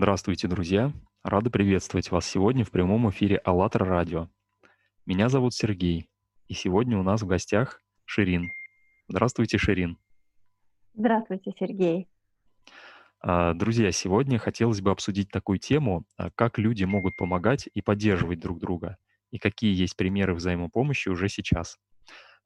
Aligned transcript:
Здравствуйте, 0.00 0.46
друзья! 0.46 0.92
Рады 1.24 1.50
приветствовать 1.50 2.12
вас 2.12 2.24
сегодня 2.24 2.64
в 2.64 2.70
прямом 2.70 3.10
эфире 3.10 3.38
АЛЛАТРА 3.38 3.84
радио. 3.84 4.28
Меня 5.06 5.28
зовут 5.28 5.54
Сергей, 5.54 6.08
и 6.46 6.54
сегодня 6.54 6.96
у 6.96 7.02
нас 7.02 7.22
в 7.22 7.26
гостях 7.26 7.82
Ширин. 8.04 8.48
Здравствуйте, 9.08 9.58
Ширин. 9.58 9.98
Здравствуйте, 10.94 11.50
Сергей. 11.58 12.06
А, 13.20 13.54
Друзья, 13.54 13.90
сегодня 13.90 14.38
хотелось 14.38 14.80
бы 14.80 14.92
обсудить 14.92 15.32
такую 15.32 15.58
тему, 15.58 16.04
а, 16.16 16.30
как 16.30 16.60
люди 16.60 16.84
могут 16.84 17.16
помогать 17.16 17.68
и 17.74 17.82
поддерживать 17.82 18.38
друг 18.38 18.60
друга, 18.60 18.98
и 19.32 19.38
какие 19.40 19.74
есть 19.74 19.96
примеры 19.96 20.32
взаимопомощи 20.34 21.08
уже 21.08 21.28
сейчас. 21.28 21.76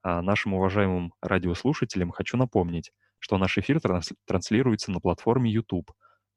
А, 0.03 0.23
Нашим 0.23 0.55
уважаемым 0.55 1.13
радиослушателям 1.21 2.13
хочу 2.13 2.39
напомнить, 2.39 2.93
что 3.19 3.37
наш 3.37 3.59
эфир 3.59 3.79
транс- 3.79 4.15
транслируется 4.25 4.91
на 4.91 5.01
платформе 5.01 5.53
YouTube, 5.53 5.93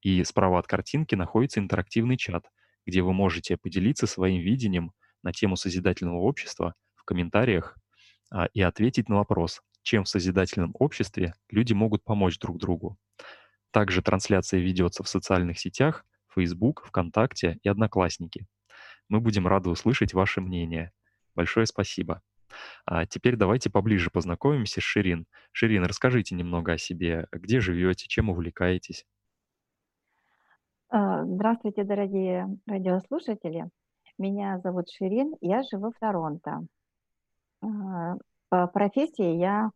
и 0.05 0.23
справа 0.23 0.59
от 0.59 0.67
картинки 0.67 1.15
находится 1.15 1.59
интерактивный 1.59 2.15
чат, 2.15 2.51
где 2.85 3.01
вы 3.01 3.11
можете 3.11 3.57
поделиться 3.57 4.05
своим 4.05 4.39
видением 4.39 4.91
на 5.23 5.33
тему 5.33 5.55
созидательного 5.55 6.19
общества 6.19 6.75
в 6.93 7.05
комментариях 7.05 7.75
а, 8.29 8.45
и 8.53 8.61
ответить 8.61 9.09
на 9.09 9.15
вопрос, 9.15 9.63
чем 9.81 10.03
в 10.03 10.07
созидательном 10.07 10.75
обществе 10.77 11.33
люди 11.49 11.73
могут 11.73 12.03
помочь 12.03 12.37
друг 12.37 12.59
другу. 12.59 12.99
Также 13.71 14.03
трансляция 14.03 14.59
ведется 14.59 15.01
в 15.01 15.09
социальных 15.09 15.57
сетях 15.57 16.05
Facebook, 16.35 16.85
ВКонтакте 16.85 17.57
и 17.63 17.67
Одноклассники. 17.67 18.45
Мы 19.09 19.21
будем 19.21 19.47
рады 19.47 19.71
услышать 19.71 20.13
ваше 20.13 20.39
мнение. 20.39 20.91
Большое 21.33 21.65
спасибо. 21.65 22.21
А 22.85 23.07
теперь 23.07 23.37
давайте 23.37 23.71
поближе 23.71 24.11
познакомимся 24.11 24.81
с 24.81 24.83
Ширин. 24.83 25.25
Ширин, 25.51 25.83
расскажите 25.83 26.35
немного 26.35 26.73
о 26.73 26.77
себе. 26.77 27.27
Где 27.31 27.59
живете, 27.59 28.05
чем 28.07 28.29
увлекаетесь? 28.29 29.03
А, 30.89 31.23
Здравствуйте, 31.25 31.83
дорогие 31.83 32.47
радиослушатели. 32.67 33.69
Меня 34.19 34.59
зовут 34.59 34.89
Ширин, 34.89 35.35
я 35.41 35.63
живу 35.63 35.91
в 35.91 35.99
Торонто. 35.99 36.61
А, 37.61 38.15
По 38.49 38.67
профессии 38.67 39.35
я 39.35 39.71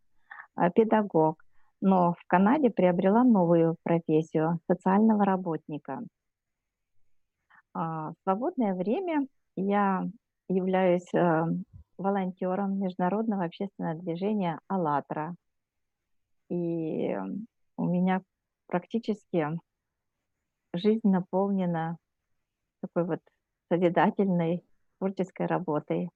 а, 0.55 0.69
педагог, 0.69 1.43
но 1.81 2.13
в 2.13 2.27
Канаде 2.27 2.69
приобрела 2.69 3.23
новую 3.23 3.75
профессию 3.83 4.59
социального 4.67 5.25
работника. 5.25 6.01
В 7.73 8.15
свободное 8.23 8.73
время 8.73 9.27
я 9.55 10.03
являюсь 10.47 11.09
волонтером 11.97 12.79
международного 12.79 13.45
общественного 13.45 13.95
движения 13.95 14.59
«АЛЛАТРА». 14.67 15.35
И 16.49 17.15
у 17.77 17.85
меня 17.85 18.21
практически 18.67 19.59
жизнь 20.73 21.01
наполнена 21.03 21.97
такой 22.81 23.05
вот 23.05 23.19
созидательной 23.69 24.63
творческой 24.97 25.47
работой. 25.47 26.09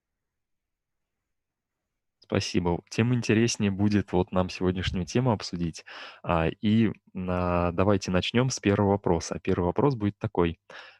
Спасибо. 2.19 2.79
Тем 2.89 3.13
интереснее 3.13 3.69
будет 3.69 4.13
вот 4.13 4.31
нам 4.31 4.49
сегодняшнюю 4.49 5.05
тему 5.05 5.31
обсудить. 5.31 5.83
А, 6.23 6.47
И 6.61 6.91
а, 7.15 7.71
давайте 7.73 8.11
начнем 8.11 8.49
с 8.49 8.59
первого 8.59 8.91
вопроса. 8.91 9.39
Первый 9.43 9.65
вопрос 9.65 9.95
будет 9.95 10.17
такой. 10.17 10.57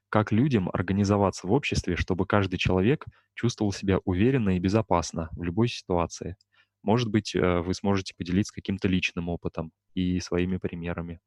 Как 0.09 0.31
людям 0.31 0.69
организоваться 0.71 1.47
в 1.47 1.51
обществе, 1.53 1.95
чтобы 1.95 2.27
каждый 2.27 2.57
человек 2.57 3.05
чувствовал 3.33 3.71
себя 3.71 3.99
уверенно 4.05 4.57
и 4.57 4.59
безопасно 4.59 5.29
в 5.31 5.43
любой 5.43 5.69
ситуации? 5.69 6.35
Может 6.83 7.09
быть, 7.09 7.33
э, 7.33 7.61
вы 7.61 7.73
сможете 7.73 8.13
поделиться 8.15 8.53
каким-то 8.53 8.87
личным 8.89 9.29
опытом 9.29 9.71
и 9.95 10.19
своими 10.19 10.57
примерами. 10.57 11.19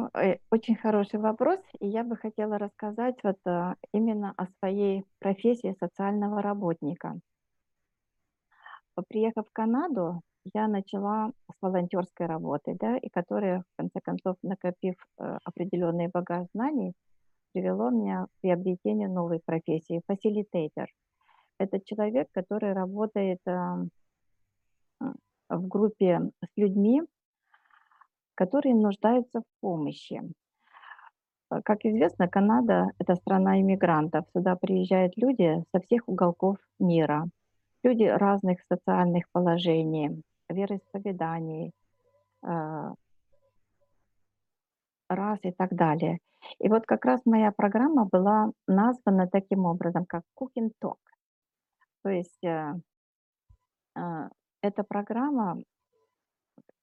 Ну, 0.00 0.08
э, 0.14 0.38
очень 0.50 0.76
хороший 0.76 1.20
вопрос, 1.20 1.58
и 1.78 1.86
я 1.86 2.04
бы 2.04 2.16
хотела 2.16 2.56
рассказать 2.56 3.16
вот 3.22 3.36
а, 3.44 3.74
именно 3.92 4.32
о 4.38 4.46
своей 4.58 5.04
профессии 5.18 5.76
социального 5.78 6.40
работника. 6.40 7.20
Приехав 9.08 9.46
в 9.46 9.52
Канаду, 9.52 10.22
я 10.54 10.68
начала 10.68 11.32
с 11.52 11.56
волонтерской 11.60 12.24
работы, 12.26 12.76
да, 12.80 12.96
и 12.96 13.10
которая, 13.10 13.60
в 13.60 13.76
конце 13.76 14.00
концов, 14.00 14.36
накопив 14.42 14.94
э, 15.18 15.38
определенный 15.44 16.08
багаж 16.08 16.46
знаний, 16.54 16.94
привело 17.52 17.90
меня 17.90 18.24
к 18.24 18.40
приобретению 18.40 19.10
новой 19.10 19.40
профессии– 19.44 20.00
фасилитейтер. 20.06 20.88
Это 21.58 21.78
человек, 21.84 22.28
который 22.32 22.72
работает 22.72 23.40
в 23.44 23.90
группе 25.50 26.30
с 26.42 26.56
людьми, 26.56 27.02
которые 28.40 28.74
нуждаются 28.74 29.40
в 29.40 29.44
помощи. 29.60 30.22
Э, 31.50 31.60
Как 31.62 31.84
известно, 31.84 32.26
Канада– 32.28 32.90
это 32.98 33.16
страна 33.16 33.60
иммигрантов. 33.60 34.24
Сюда 34.32 34.56
приезжают 34.56 35.16
люди 35.18 35.62
со 35.72 35.80
всех 35.80 36.08
уголков 36.08 36.56
мира. 36.78 37.28
Люди 37.82 38.04
разных 38.04 38.58
социальных 38.72 39.24
положений, 39.32 40.22
вероисповеданий, 40.48 41.72
э, 42.42 42.94
рас 45.08 45.38
и 45.42 45.52
так 45.52 45.74
далее. 45.74 46.18
И 46.64 46.68
вот 46.70 46.86
как 46.86 47.04
раз 47.04 47.20
моя 47.26 47.52
программа 47.52 48.06
была 48.06 48.52
названа 48.66 49.26
таким 49.26 49.66
образом, 49.66 50.06
как 50.06 50.22
Cooking 50.34 50.70
Talk. 50.82 51.00
То 52.02 52.10
есть 52.10 52.44
э, 52.44 52.72
э, 53.96 54.28
эта 54.62 54.82
программа 54.82 55.58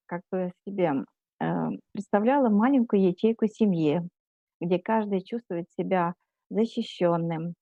как 0.06 0.22
бы 0.32 0.52
себе 0.66 0.94
э, 1.40 1.70
представляла 1.94 2.50
маленькую 2.50 3.04
ячейку 3.04 3.48
семьи, 3.48 4.02
где 4.62 4.80
каждый 4.80 5.22
чувствует 5.22 5.66
себя 5.78 6.14
защищенным, 6.50 7.54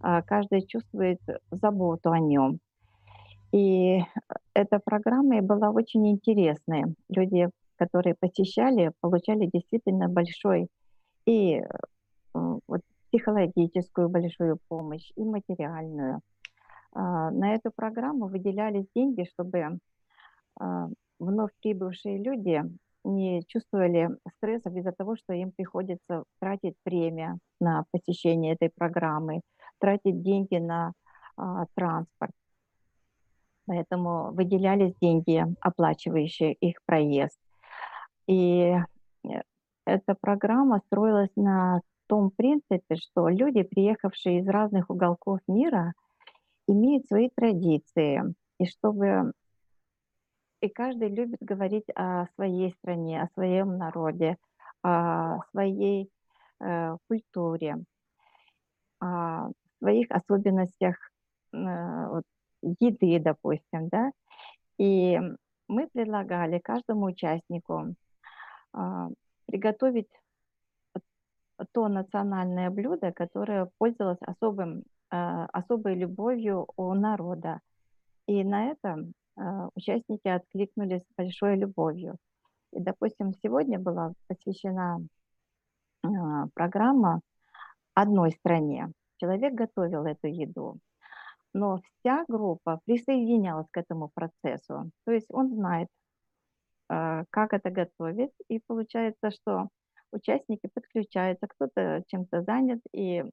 а, 0.00 0.22
каждый 0.22 0.66
чувствует 0.66 1.20
заботу 1.50 2.10
о 2.10 2.18
нем. 2.18 2.58
И 3.52 4.00
эта 4.54 4.78
программа 4.84 5.40
была 5.42 5.70
очень 5.70 6.08
интересной. 6.08 6.84
Люди, 7.08 7.48
которые 7.76 8.14
посещали, 8.18 8.92
получали 9.00 9.48
действительно 9.52 10.08
большой 10.08 10.68
и 11.26 11.54
э, 11.54 11.64
вот, 12.34 12.80
психологическую 13.10 14.08
большую 14.08 14.58
помощь, 14.68 15.10
и 15.16 15.24
материальную. 15.24 16.20
А, 16.92 17.30
На 17.30 17.54
эту 17.54 17.70
программу 17.74 18.26
выделялись 18.28 18.86
деньги, 18.94 19.24
чтобы 19.24 19.78
а, 20.58 20.88
вновь 21.18 21.50
прибывшие 21.62 22.22
люди 22.22 22.62
не 23.06 23.42
чувствовали 23.46 24.10
стресса 24.36 24.70
из-за 24.70 24.92
того, 24.92 25.16
что 25.16 25.32
им 25.32 25.52
приходится 25.52 26.24
тратить 26.40 26.74
время 26.84 27.38
на 27.60 27.84
посещение 27.90 28.54
этой 28.54 28.70
программы, 28.70 29.40
тратить 29.78 30.22
деньги 30.22 30.56
на 30.56 30.92
а, 31.36 31.66
транспорт. 31.74 32.32
Поэтому 33.66 34.32
выделялись 34.32 34.94
деньги, 35.00 35.44
оплачивающие 35.60 36.52
их 36.54 36.76
проезд. 36.86 37.38
И 38.26 38.74
э, 39.24 39.42
эта 39.84 40.14
программа 40.20 40.80
строилась 40.86 41.34
на 41.36 41.80
том 42.06 42.30
принципе, 42.30 42.96
что 42.96 43.28
люди, 43.28 43.62
приехавшие 43.62 44.40
из 44.40 44.48
разных 44.48 44.88
уголков 44.90 45.40
мира, 45.48 45.94
имеют 46.68 47.06
свои 47.06 47.28
традиции. 47.34 48.22
И 48.58 48.66
чтобы 48.66 49.32
и 50.66 50.68
каждый 50.68 51.08
любит 51.08 51.38
говорить 51.40 51.86
о 51.94 52.26
своей 52.34 52.72
стране, 52.72 53.22
о 53.22 53.28
своем 53.34 53.78
народе, 53.78 54.36
о 54.82 55.38
своей 55.50 56.10
э, 56.60 56.96
культуре, 57.08 57.76
о 59.00 59.50
своих 59.78 60.10
особенностях 60.10 60.96
э, 61.52 62.08
вот, 62.08 62.24
еды, 62.80 63.20
допустим, 63.20 63.88
да. 63.88 64.10
И 64.78 65.18
мы 65.68 65.88
предлагали 65.88 66.58
каждому 66.58 67.06
участнику 67.06 67.94
а, 68.72 69.08
приготовить 69.46 70.10
то 71.72 71.88
национальное 71.88 72.70
блюдо, 72.70 73.12
которое 73.12 73.70
пользовалось 73.78 74.20
особым, 74.20 74.84
а, 75.10 75.46
особой 75.46 75.94
любовью 75.94 76.66
у 76.76 76.92
народа. 76.94 77.60
И 78.26 78.44
на 78.44 78.66
это 78.70 78.88
а, 78.90 79.25
участники 79.74 80.28
откликнулись 80.28 81.02
с 81.02 81.14
большой 81.16 81.56
любовью. 81.56 82.16
И, 82.72 82.80
допустим, 82.80 83.32
сегодня 83.42 83.78
была 83.78 84.12
посвящена 84.26 84.98
а, 86.02 86.46
программа 86.54 87.20
одной 87.94 88.32
стране. 88.32 88.92
Человек 89.18 89.54
готовил 89.54 90.04
эту 90.04 90.26
еду, 90.26 90.78
но 91.54 91.78
вся 91.78 92.24
группа 92.28 92.80
присоединялась 92.84 93.68
к 93.70 93.78
этому 93.78 94.10
процессу. 94.14 94.90
То 95.04 95.12
есть 95.12 95.26
он 95.30 95.54
знает, 95.54 95.88
а, 96.88 97.24
как 97.30 97.52
это 97.54 97.70
готовить, 97.70 98.32
и 98.48 98.60
получается, 98.66 99.30
что 99.30 99.68
участники 100.12 100.68
подключаются, 100.72 101.46
кто-то 101.46 102.02
чем-то 102.08 102.42
занят, 102.42 102.80
и 102.92 103.24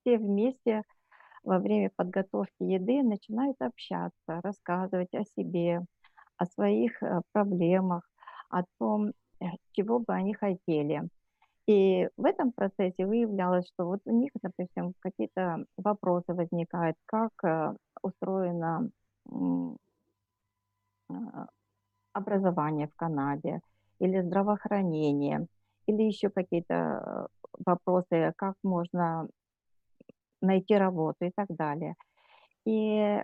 все 0.00 0.18
вместе 0.18 0.82
во 1.46 1.58
время 1.60 1.90
подготовки 1.96 2.62
еды 2.62 3.02
начинают 3.02 3.56
общаться, 3.62 4.40
рассказывать 4.42 5.14
о 5.14 5.24
себе, 5.24 5.80
о 6.36 6.46
своих 6.46 7.00
э, 7.02 7.22
проблемах, 7.32 8.02
о 8.50 8.64
том, 8.78 9.12
э, 9.40 9.44
чего 9.72 10.00
бы 10.00 10.12
они 10.12 10.34
хотели. 10.34 11.08
И 11.66 12.08
в 12.16 12.24
этом 12.24 12.52
процессе 12.52 13.06
выявлялось, 13.06 13.68
что 13.68 13.86
вот 13.86 14.00
у 14.04 14.12
них, 14.12 14.32
допустим, 14.42 14.94
какие-то 15.00 15.64
вопросы 15.76 16.34
возникают, 16.34 16.96
как 17.06 17.32
э, 17.44 17.74
устроено 18.02 18.90
образование 22.12 22.88
в 22.88 22.96
Канаде, 22.96 23.60
или 24.00 24.20
здравоохранение, 24.20 25.46
или 25.86 26.02
еще 26.02 26.28
какие-то 26.28 27.28
вопросы, 27.64 28.32
как 28.36 28.54
можно 28.64 29.28
найти 30.40 30.76
работу 30.76 31.24
и 31.24 31.30
так 31.34 31.48
далее. 31.48 31.94
И 32.66 33.22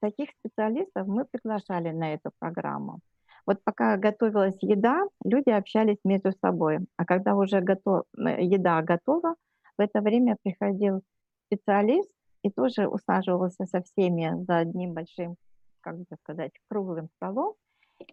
таких 0.00 0.30
специалистов 0.40 1.06
мы 1.06 1.24
приглашали 1.24 1.90
на 1.90 2.14
эту 2.14 2.30
программу. 2.38 3.00
Вот 3.46 3.62
пока 3.64 3.96
готовилась 3.96 4.56
еда, 4.60 5.04
люди 5.24 5.50
общались 5.50 5.98
между 6.04 6.32
собой. 6.32 6.78
А 6.96 7.04
когда 7.04 7.34
уже 7.34 7.60
готов, 7.60 8.04
э, 8.16 8.44
еда 8.44 8.82
готова, 8.82 9.34
в 9.76 9.80
это 9.80 10.00
время 10.00 10.36
приходил 10.42 11.02
специалист 11.46 12.10
и 12.42 12.50
тоже 12.50 12.88
усаживался 12.88 13.66
со 13.66 13.82
всеми 13.82 14.44
за 14.44 14.58
одним 14.58 14.94
большим, 14.94 15.36
как 15.80 15.98
бы 15.98 16.04
сказать, 16.22 16.52
круглым 16.68 17.08
столом. 17.16 17.54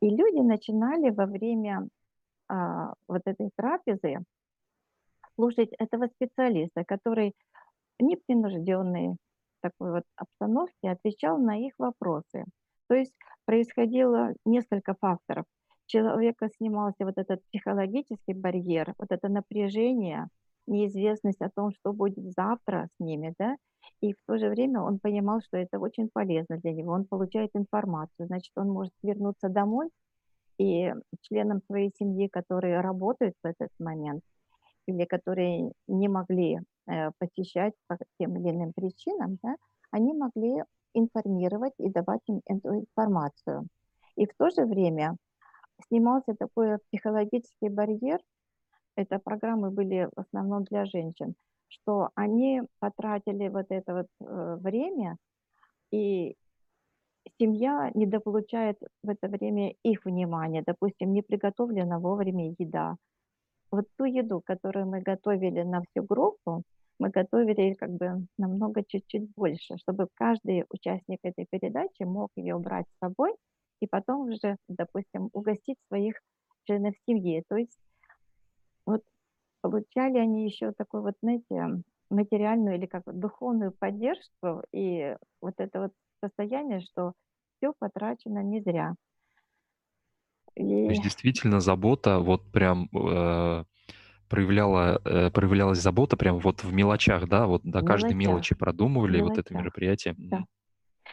И 0.02 0.10
люди 0.10 0.40
начинали 0.42 1.10
во 1.10 1.26
время 1.26 1.88
а, 2.48 2.94
вот 3.08 3.22
этой 3.26 3.50
трапезы 3.56 4.18
слушать 5.36 5.70
этого 5.80 6.08
специалиста, 6.08 6.84
который 6.86 7.34
непринужденный 8.00 9.10
в 9.10 9.62
такой 9.62 9.92
вот 9.92 10.04
обстановке 10.16 10.90
отвечал 10.90 11.38
на 11.38 11.58
их 11.58 11.74
вопросы. 11.78 12.46
То 12.88 12.96
есть 12.96 13.14
происходило 13.46 14.34
несколько 14.46 14.96
факторов. 15.00 15.46
Человека 15.86 16.50
снимался 16.58 17.06
вот 17.06 17.18
этот 17.18 17.42
психологический 17.46 18.34
барьер, 18.34 18.94
вот 18.98 19.08
это 19.12 19.28
напряжение, 19.28 20.28
неизвестность 20.68 21.42
о 21.42 21.50
том, 21.50 21.72
что 21.72 21.94
будет 21.94 22.32
завтра 22.34 22.90
с 22.96 23.04
ними, 23.04 23.34
да, 23.40 23.56
и 24.02 24.14
в 24.14 24.18
то 24.28 24.38
же 24.38 24.50
время 24.50 24.82
он 24.82 25.00
понимал, 25.00 25.42
что 25.42 25.58
это 25.58 25.80
очень 25.80 26.10
полезно 26.14 26.58
для 26.58 26.74
него, 26.74 26.94
он 26.94 27.06
получает 27.06 27.52
информацию, 27.54 28.28
значит, 28.28 28.52
он 28.56 28.70
может 28.70 28.94
вернуться 29.02 29.50
домой 29.50 29.90
и 30.58 30.94
членам 31.22 31.62
своей 31.66 31.92
семьи, 31.98 32.28
которые 32.28 32.82
работают 32.82 33.34
в 33.44 33.48
этот 33.48 33.70
момент, 33.80 34.22
или 34.88 35.06
которые 35.06 35.72
не 35.88 36.08
могли 36.08 36.60
посещать 37.20 37.74
по 37.88 37.98
тем 38.20 38.38
или 38.38 38.52
иным 38.52 38.74
причинам, 38.74 39.38
да, 39.44 39.56
они 39.92 40.14
могли 40.14 40.64
информировать 40.94 41.74
и 41.78 41.90
давать 41.90 42.22
им 42.28 42.42
эту 42.46 42.76
информацию. 42.76 43.68
И 44.16 44.26
в 44.26 44.36
то 44.38 44.50
же 44.50 44.66
время 44.66 45.16
снимался 45.88 46.36
такой 46.36 46.78
психологический 46.90 47.70
барьер, 47.70 48.20
это 48.96 49.20
программы 49.20 49.72
были 49.72 50.10
в 50.16 50.20
основном 50.20 50.64
для 50.66 50.86
женщин, 50.86 51.36
что 51.68 52.10
они 52.16 52.64
потратили 52.80 53.48
вот 53.48 53.68
это 53.70 53.94
вот 53.94 54.08
э, 54.20 54.58
время, 54.60 55.18
и 55.92 56.36
семья 57.40 57.92
недополучает 57.94 58.78
в 59.04 59.10
это 59.10 59.28
время 59.28 59.74
их 59.84 60.04
внимание, 60.06 60.64
допустим, 60.66 61.14
не 61.14 61.22
приготовлена 61.22 62.00
вовремя 62.00 62.54
еда. 62.58 62.98
Вот 63.72 63.86
ту 63.98 64.06
еду, 64.06 64.42
которую 64.44 64.88
мы 64.88 65.02
готовили 65.02 65.62
на 65.62 65.82
всю 65.84 66.04
группу, 66.04 66.64
мы 67.00 67.10
готовили 67.10 67.74
как 67.74 67.92
бы 67.92 68.28
намного 68.38 68.84
чуть-чуть 68.84 69.34
больше, 69.36 69.78
чтобы 69.78 70.08
каждый 70.14 70.66
участник 70.70 71.20
этой 71.24 71.46
передачи 71.50 72.04
мог 72.04 72.32
ее 72.36 72.60
брать 72.60 72.86
с 72.88 73.00
собой 73.00 73.34
и 73.80 73.88
потом 73.88 74.30
уже, 74.30 74.58
допустим, 74.68 75.30
угостить 75.32 75.78
своих 75.88 76.16
членов 76.66 76.94
семьи. 77.08 77.44
То 77.48 77.56
есть 77.56 77.80
вот 78.86 79.02
получали 79.62 80.18
они 80.18 80.46
еще 80.46 80.74
такой 80.74 81.02
вот, 81.02 81.16
знаете, 81.22 81.82
материальную 82.10 82.76
или 82.78 82.86
как 82.86 83.04
духовную 83.06 83.72
поддержку 83.72 84.64
и 84.74 85.16
вот 85.42 85.54
это 85.58 85.82
вот 85.82 85.94
состояние, 86.22 86.82
что 86.82 87.14
все 87.58 87.74
потрачено 87.80 88.44
не 88.44 88.62
зря. 88.62 88.96
То 90.56 90.64
есть 90.64 91.04
действительно 91.04 91.62
забота 91.62 92.20
вот 92.20 92.52
прям 92.52 92.90
э, 92.94 93.64
проявляла, 94.30 95.02
э, 95.04 95.32
проявлялась 95.32 95.80
забота 95.80 96.16
прям 96.18 96.40
вот 96.40 96.64
в 96.64 96.72
мелочах, 96.72 97.28
да, 97.28 97.48
вот 97.48 97.64
до 97.64 97.82
каждой 97.82 98.14
мелочах, 98.14 98.30
мелочи 98.30 98.56
продумывали 98.56 99.22
вот 99.22 99.38
это 99.38 99.54
мелочах, 99.54 99.60
мероприятие. 99.60 100.16
да. 100.18 100.46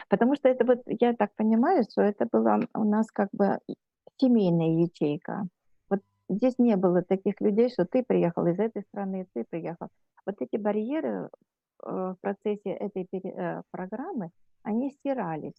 Потому 0.09 0.35
что 0.35 0.47
это 0.47 0.63
вот, 0.65 0.81
я 0.85 1.13
так 1.13 1.35
понимаю, 1.35 1.83
что 1.89 2.01
это 2.01 2.27
была 2.31 2.59
у 2.73 2.83
нас 2.83 3.11
как 3.11 3.29
бы 3.33 3.59
семейная 4.17 4.83
ячейка. 4.83 5.47
Вот 5.89 6.01
здесь 6.29 6.57
не 6.57 6.75
было 6.75 7.01
таких 7.01 7.41
людей, 7.41 7.69
что 7.69 7.85
ты 7.85 8.03
приехал 8.03 8.45
из 8.47 8.59
этой 8.59 8.83
страны, 8.83 9.27
ты 9.33 9.43
приехал. 9.49 9.89
Вот 10.25 10.35
эти 10.39 10.57
барьеры 10.57 11.29
э, 11.83 11.89
в 11.89 12.17
процессе 12.21 12.71
этой 12.71 13.07
э, 13.11 13.61
программы, 13.71 14.29
они 14.63 14.91
стирались. 14.91 15.55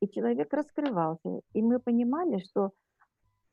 И 0.00 0.08
человек 0.08 0.52
раскрывался. 0.52 1.40
И 1.52 1.62
мы 1.62 1.78
понимали, 1.78 2.38
что 2.38 2.70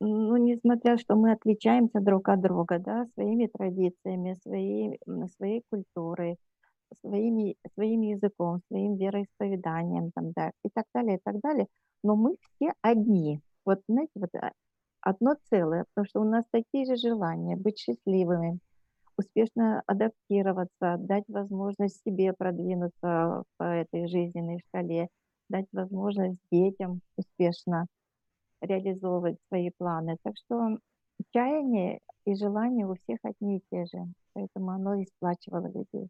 ну, 0.00 0.36
несмотря, 0.38 0.96
что 0.96 1.14
мы 1.14 1.32
отличаемся 1.32 2.00
друг 2.00 2.28
от 2.28 2.40
друга, 2.40 2.78
да, 2.78 3.06
своими 3.14 3.46
традициями, 3.46 4.38
своей, 4.42 4.98
своей 5.36 5.62
культурой, 5.70 6.36
своими, 7.00 7.56
своим 7.74 8.00
языком, 8.02 8.62
своим 8.68 8.96
вероисповеданием, 8.96 10.10
там, 10.14 10.32
да, 10.32 10.52
и 10.64 10.70
так 10.72 10.86
далее, 10.94 11.16
и 11.18 11.20
так 11.22 11.40
далее, 11.40 11.66
но 12.02 12.16
мы 12.16 12.36
все 12.40 12.72
одни. 12.82 13.40
Вот, 13.64 13.80
знаете, 13.88 14.12
вот 14.14 14.30
а, 14.36 14.52
одно 15.02 15.36
целое, 15.50 15.84
потому 15.94 16.06
что 16.06 16.20
у 16.20 16.24
нас 16.24 16.44
такие 16.50 16.86
же 16.86 16.96
желания 16.96 17.56
быть 17.56 17.78
счастливыми, 17.78 18.58
успешно 19.18 19.82
адаптироваться, 19.86 20.96
дать 20.98 21.24
возможность 21.28 22.02
себе 22.04 22.32
продвинуться 22.32 23.44
по 23.58 23.64
этой 23.64 24.08
жизненной 24.08 24.60
шкале, 24.66 25.08
дать 25.50 25.66
возможность 25.72 26.38
детям 26.50 27.02
успешно 27.16 27.86
реализовывать 28.60 29.38
свои 29.48 29.70
планы. 29.76 30.16
Так 30.22 30.34
что 30.36 30.78
чаяние 31.32 32.00
и 32.24 32.34
желания 32.34 32.86
у 32.86 32.94
всех 32.94 33.18
одни 33.22 33.58
и 33.58 33.62
те 33.70 33.84
же, 33.86 34.04
поэтому 34.32 34.70
оно 34.70 34.94
и 34.94 35.06
сплачивало 35.06 35.66
людей. 35.66 36.08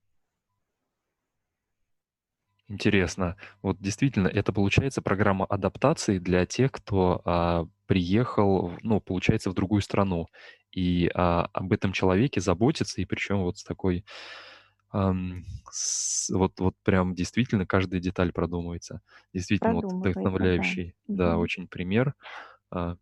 Интересно. 2.71 3.37
Вот 3.63 3.81
действительно, 3.81 4.29
это 4.29 4.53
получается 4.53 5.03
программа 5.03 5.45
адаптации 5.45 6.19
для 6.19 6.47
тех, 6.47 6.71
кто 6.71 7.21
а, 7.25 7.67
приехал, 7.87 8.73
ну, 8.83 9.01
получается, 9.01 9.51
в 9.51 9.55
другую 9.55 9.83
страну. 9.83 10.29
И 10.71 11.11
а, 11.13 11.49
об 11.53 11.73
этом 11.73 11.93
человеке 11.93 12.41
заботиться, 12.41 13.01
и 13.01 13.05
причем 13.07 13.43
вот 13.43 13.59
с 13.59 13.65
такой, 13.65 14.05
с- 15.71 16.31
вот, 16.31 16.59
вот 16.61 16.75
прям 16.83 17.15
действительно 17.15 17.67
каждая 17.67 18.01
деталь 18.01 18.33
продумывается. 18.33 19.03
Действительно, 19.33 19.75
вот 19.77 19.87
Продумывается, 19.87 20.23
да. 20.23 20.31
вдохновляющий, 20.33 20.95
да, 21.07 21.35
Мгм. 21.35 21.41
очень 21.41 21.69
пример. 21.69 22.15
А, 22.71 22.97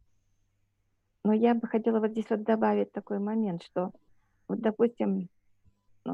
Но 1.25 1.33
я 1.33 1.55
бы 1.55 1.67
хотела 1.69 2.01
вот 2.01 2.11
здесь 2.13 2.29
вот 2.31 2.43
добавить 2.45 2.93
такой 2.93 3.19
момент, 3.19 3.63
что 3.63 3.93
вот, 4.49 4.61
допустим, 4.61 5.29
э, 6.07 6.11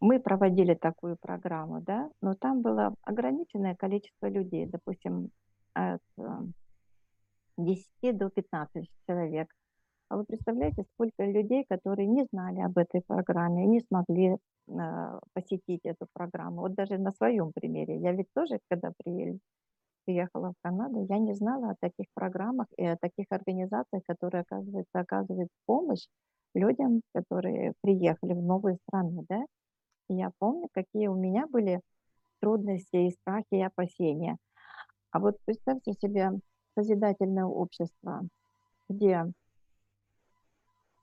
мы 0.00 0.20
проводили 0.20 0.74
такую 0.74 1.16
программу, 1.20 1.80
да, 1.82 2.10
но 2.22 2.34
там 2.34 2.62
было 2.62 2.94
ограниченное 3.02 3.76
количество 3.76 4.28
людей, 4.28 4.66
допустим, 4.66 5.30
от 5.74 6.02
э, 6.18 6.22
10 7.56 8.12
до 8.12 8.30
15 8.30 8.88
человек. 9.06 9.48
А 10.08 10.16
вы 10.16 10.24
представляете, 10.24 10.84
сколько 10.94 11.24
людей, 11.24 11.64
которые 11.68 12.06
не 12.06 12.24
знали 12.32 12.60
об 12.60 12.78
этой 12.78 13.02
программе, 13.02 13.66
не 13.66 13.80
смогли 13.80 14.36
э, 14.36 15.20
посетить 15.34 15.80
эту 15.84 16.06
программу. 16.14 16.62
Вот 16.62 16.74
даже 16.74 16.96
на 16.96 17.12
своем 17.12 17.52
примере. 17.52 17.98
Я 17.98 18.12
ведь 18.12 18.28
тоже, 18.34 18.58
когда 18.68 18.92
приехала, 20.06 20.52
в 20.52 20.62
Канаду, 20.62 21.04
я 21.10 21.18
не 21.18 21.34
знала 21.34 21.70
о 21.70 21.76
таких 21.78 22.06
программах 22.14 22.66
и 22.78 22.86
о 22.86 22.96
таких 22.96 23.26
организациях, 23.28 24.02
которые, 24.06 24.42
оказывается, 24.42 24.98
оказывают 24.98 25.50
помощь 25.66 26.06
людям, 26.54 27.02
которые 27.12 27.74
приехали 27.82 28.32
в 28.32 28.42
новую 28.42 28.78
страну, 28.88 29.26
да. 29.28 29.44
Я 30.08 30.30
помню, 30.38 30.68
какие 30.72 31.08
у 31.08 31.14
меня 31.14 31.46
были 31.46 31.82
трудности 32.40 32.96
и 32.96 33.10
страхи, 33.10 33.44
и 33.50 33.62
опасения. 33.62 34.38
А 35.10 35.18
вот 35.18 35.36
представьте 35.44 35.92
себе 35.92 36.30
созидательное 36.74 37.44
общество, 37.44 38.22
где 38.88 39.26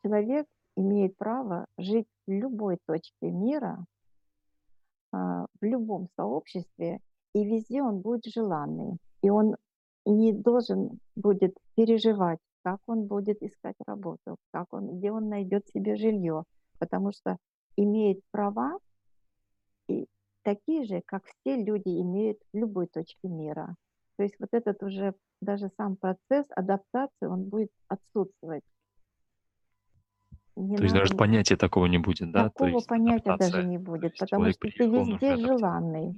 человек 0.05 0.45
имеет 0.75 1.17
право 1.17 1.65
жить 1.79 2.07
в 2.27 2.31
любой 2.31 2.77
точке 2.85 3.31
мира, 3.31 3.85
а, 5.11 5.47
в 5.59 5.65
любом 5.65 6.09
сообществе, 6.15 6.99
и 7.33 7.43
везде 7.43 7.81
он 7.81 8.01
будет 8.01 8.25
желанный. 8.25 8.97
И 9.23 9.31
он 9.31 9.55
не 10.05 10.31
должен 10.31 10.99
будет 11.15 11.57
переживать, 11.75 12.39
как 12.63 12.79
он 12.85 13.07
будет 13.07 13.41
искать 13.41 13.75
работу, 13.87 14.37
как 14.51 14.67
он, 14.71 14.99
где 14.99 15.11
он 15.11 15.27
найдет 15.29 15.67
себе 15.69 15.95
жилье, 15.95 16.43
потому 16.77 17.11
что 17.11 17.37
имеет 17.75 18.19
права 18.29 18.77
и 19.87 20.07
такие 20.43 20.83
же, 20.83 21.01
как 21.07 21.23
все 21.25 21.55
люди 21.55 21.99
имеют 22.01 22.37
в 22.53 22.57
любой 22.57 22.85
точке 22.87 23.27
мира. 23.27 23.75
То 24.17 24.23
есть 24.23 24.35
вот 24.39 24.49
этот 24.51 24.83
уже 24.83 25.15
даже 25.41 25.69
сам 25.77 25.95
процесс 25.95 26.45
адаптации, 26.51 27.25
он 27.25 27.45
будет 27.45 27.71
отсутствовать. 27.87 28.63
Не 30.55 30.77
То 30.77 30.83
есть 30.83 30.95
даже 30.95 31.15
понятия 31.15 31.57
такого 31.57 31.85
не 31.85 31.97
будет, 31.97 32.31
да? 32.31 32.45
То 32.45 32.49
Такого 32.49 32.69
есть 32.69 32.87
понятия 32.87 33.35
даже 33.37 33.63
не 33.65 33.77
То 33.77 33.83
будет, 33.83 34.17
потому 34.17 34.51
что 34.51 34.59
ты 34.59 34.87
везде 34.87 35.35
желанный. 35.35 36.15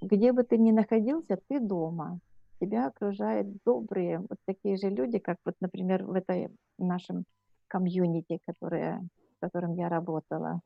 Где 0.00 0.32
бы 0.32 0.44
ты 0.44 0.56
ни 0.56 0.70
находился, 0.70 1.38
ты 1.48 1.60
дома. 1.60 2.20
Тебя 2.60 2.86
окружают 2.86 3.48
добрые, 3.64 4.18
вот 4.18 4.38
такие 4.44 4.76
же 4.76 4.88
люди, 4.88 5.18
как 5.18 5.36
вот, 5.44 5.54
например, 5.60 6.04
в 6.04 6.12
этой 6.12 6.48
нашем 6.78 7.24
комьюнити, 7.68 8.40
которое, 8.46 9.06
в 9.36 9.40
котором 9.40 9.74
я 9.74 9.88
работала, 9.88 10.60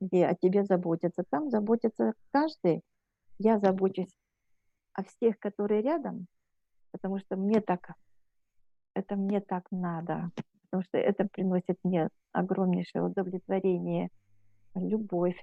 где 0.00 0.26
о 0.26 0.34
тебе 0.34 0.64
заботятся. 0.64 1.24
Там 1.28 1.50
заботится 1.50 2.14
каждый. 2.30 2.82
Я 3.38 3.58
забочусь 3.58 4.14
о 4.94 5.02
всех, 5.04 5.38
которые 5.38 5.82
рядом, 5.82 6.26
потому 6.92 7.18
что 7.18 7.36
мне 7.36 7.60
так, 7.60 7.94
это 8.94 9.16
мне 9.16 9.40
так 9.40 9.66
надо, 9.70 10.30
потому 10.72 10.84
что 10.84 10.96
это 10.96 11.28
приносит 11.30 11.76
мне 11.84 12.08
огромнейшее 12.32 13.04
удовлетворение, 13.04 14.08
любовь. 14.74 15.36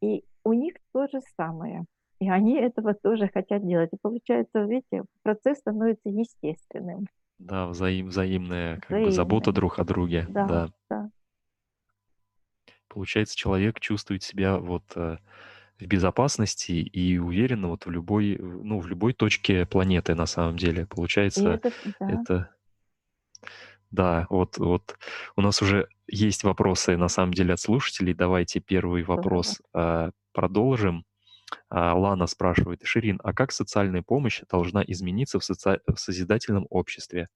И 0.00 0.24
у 0.42 0.54
них 0.54 0.74
то 0.92 1.06
же 1.06 1.20
самое. 1.36 1.84
И 2.18 2.30
они 2.30 2.54
этого 2.54 2.94
тоже 2.94 3.28
хотят 3.28 3.66
делать. 3.66 3.90
И 3.92 3.98
получается, 4.00 4.62
видите, 4.62 5.04
процесс 5.22 5.58
становится 5.58 6.08
естественным, 6.08 7.08
Да, 7.38 7.66
взаим 7.66 8.06
взаимная 8.06 8.80
как 8.80 9.02
бы 9.02 9.10
забота 9.10 9.52
друг 9.52 9.78
о 9.78 9.84
друге, 9.84 10.26
Да, 10.30 10.46
да. 10.46 10.68
да. 10.88 11.10
Получается, 12.88 13.36
человек 13.36 13.80
чувствует 13.80 14.22
себя 14.22 14.58
вот, 14.58 14.84
э, 14.96 15.18
в 15.78 15.86
безопасности 15.86 16.72
и 16.72 17.18
уверенно 17.18 17.68
вот 17.68 17.84
в 17.84 17.90
любой, 17.90 18.38
ну, 18.38 18.78
в 18.80 18.86
любой 18.86 19.12
точке 19.12 19.66
планеты 19.66 20.14
на 20.14 20.26
самом 20.26 20.56
деле. 20.56 20.82
И 20.82 20.86
Получается, 20.86 21.54
это, 21.54 21.72
да, 21.98 22.10
это 22.10 22.54
да, 23.92 24.26
вот 24.30 24.58
вот 24.58 24.98
у 25.36 25.42
нас 25.42 25.62
уже 25.62 25.88
есть 26.06 26.44
вопросы 26.44 26.96
на 26.96 27.08
самом 27.08 27.34
деле 27.34 27.54
от 27.54 27.60
слушателей. 27.60 28.14
Давайте 28.14 28.60
первый 28.60 29.02
вопрос, 29.04 29.60
а, 29.72 30.10
продолжим. 30.32 31.04
А, 31.68 31.94
Лана 31.94 32.26
спрашивает: 32.26 32.80
"Ширин, 32.84 33.20
а 33.22 33.34
как 33.34 33.52
социальная 33.52 34.02
помощь 34.02 34.42
должна 34.50 34.82
измениться 34.86 35.38
в 35.38 35.44
соци 35.44 35.80
в 35.86 35.96
созидательном 35.98 36.66
обществе?" 36.70 37.28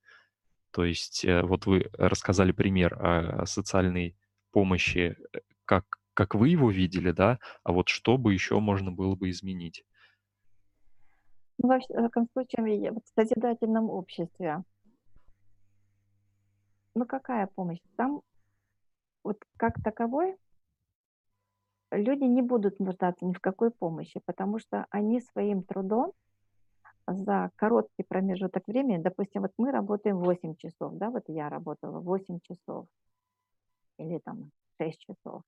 То 0.72 0.84
есть, 0.84 1.24
э, 1.24 1.42
вот 1.42 1.66
вы 1.66 1.90
рассказали 1.98 2.52
пример 2.52 2.94
о 3.00 3.46
социальной 3.46 4.16
помощи, 4.52 5.16
э, 5.34 5.38
как 5.64 5.84
как 6.14 6.34
вы 6.34 6.48
его 6.48 6.70
видели, 6.70 7.10
да, 7.10 7.38
а 7.62 7.72
вот 7.72 7.88
что 7.88 8.16
бы 8.16 8.32
еще 8.32 8.58
можно 8.58 8.90
было 8.90 9.14
бы 9.14 9.28
изменить? 9.28 9.84
Ну, 11.58 11.68
во 11.68 11.78
всяком 11.78 12.26
случае, 12.32 12.92
в 12.92 13.00
созидательном 13.14 13.90
обществе, 13.90 14.64
ну 16.96 17.04
какая 17.04 17.46
помощь? 17.46 17.78
Там 17.96 18.22
вот 19.22 19.38
как 19.56 19.74
таковой 19.82 20.36
люди 21.90 22.24
не 22.24 22.42
будут 22.42 22.80
нуждаться 22.80 23.24
ни 23.26 23.32
в 23.32 23.40
какой 23.40 23.70
помощи, 23.70 24.20
потому 24.24 24.58
что 24.58 24.86
они 24.90 25.20
своим 25.20 25.62
трудом 25.62 26.12
за 27.06 27.50
короткий 27.56 28.02
промежуток 28.02 28.66
времени, 28.66 29.02
допустим, 29.02 29.42
вот 29.42 29.52
мы 29.58 29.70
работаем 29.70 30.18
8 30.18 30.56
часов, 30.56 30.94
да, 30.94 31.10
вот 31.10 31.24
я 31.28 31.48
работала 31.48 32.00
8 32.00 32.40
часов 32.40 32.86
или 33.98 34.18
там 34.18 34.50
6 34.80 34.98
часов. 34.98 35.42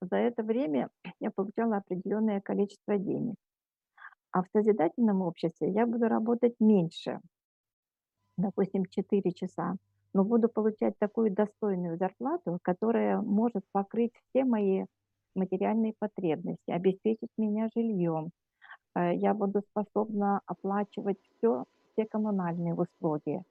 За 0.00 0.16
это 0.16 0.42
время 0.42 0.90
я 1.20 1.30
получала 1.30 1.76
определенное 1.76 2.40
количество 2.40 2.98
денег. 2.98 3.36
А 4.32 4.42
в 4.42 4.48
созидательном 4.52 5.22
обществе 5.22 5.70
я 5.70 5.86
буду 5.86 6.08
работать 6.08 6.56
меньше, 6.58 7.20
допустим, 8.36 8.84
4 8.86 9.32
часа, 9.32 9.76
но 10.12 10.24
буду 10.24 10.48
получать 10.48 10.98
такую 10.98 11.32
достойную 11.32 11.98
зарплату, 11.98 12.58
которая 12.62 13.20
может 13.20 13.64
покрыть 13.72 14.12
все 14.30 14.44
мои 14.44 14.84
материальные 15.34 15.94
потребности, 15.98 16.70
обеспечить 16.70 17.30
меня 17.36 17.68
жильем. 17.74 18.30
Э, 18.96 19.14
Я 19.14 19.34
буду 19.34 19.62
способна 19.70 20.40
оплачивать 20.46 21.18
все, 21.38 21.64
все 21.92 22.06
коммунальные 22.06 22.74
услуги. 22.74 23.42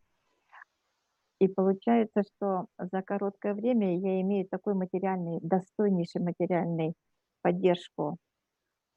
И 1.39 1.47
получается, 1.49 2.23
что 2.23 2.67
за 2.77 3.01
короткое 3.01 3.53
время 3.53 3.97
я 3.99 4.21
имею 4.21 4.47
такой 4.47 4.75
материальный, 4.75 5.39
достойнейший 5.41 6.21
материальный 6.21 6.93
поддержку, 7.41 8.17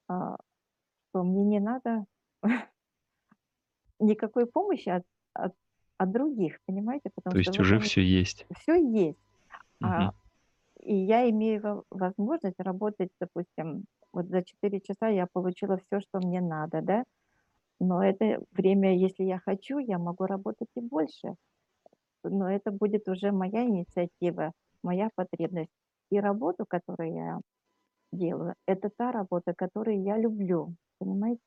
а, 0.08 0.36
что 1.10 1.24
мне 1.24 1.44
не 1.44 1.60
надо 1.60 2.04
никакой 3.98 4.46
помощи 4.46 4.88
от, 4.88 5.02
от, 5.32 5.54
от 5.98 6.12
других, 6.12 6.58
понимаете, 6.66 7.10
потому 7.14 7.34
То 7.34 7.38
что 7.38 7.50
есть 7.50 7.60
уже 7.60 7.78
этом 7.78 7.78
все 7.78 8.02
есть. 8.02 8.46
все 8.56 8.76
есть. 8.76 9.18
А, 9.82 10.04
Мгм. 10.04 10.12
и 10.82 10.94
я 10.96 11.28
имею 11.30 11.62
во- 11.62 11.84
возможность 11.90 12.60
работать, 12.60 13.10
допустим, 13.20 13.86
вот 14.12 14.28
за 14.28 14.44
4 14.44 14.80
часа 14.80 15.08
я 15.08 15.26
получила 15.32 15.78
все, 15.78 16.00
что 16.00 16.20
мне 16.20 16.40
надо, 16.40 16.82
да, 16.82 17.04
но 17.80 18.04
это 18.04 18.44
время, 18.52 18.96
если 18.98 19.24
я 19.24 19.40
хочу, 19.44 19.78
я 19.78 19.98
могу 19.98 20.26
работать 20.26 20.68
и 20.76 20.80
больше, 20.80 21.36
но 22.24 22.50
это 22.50 22.70
будет 22.70 23.08
уже 23.08 23.32
моя 23.32 23.64
инициатива, 23.64 24.52
моя 24.82 25.10
потребность. 25.14 25.70
И 26.10 26.20
работу, 26.20 26.64
которую 26.68 27.14
я 27.14 27.40
делаю, 28.12 28.54
это 28.66 28.90
та 28.96 29.12
работа, 29.12 29.54
которую 29.56 30.02
я 30.02 30.18
люблю, 30.18 30.76
понимаете? 30.98 31.42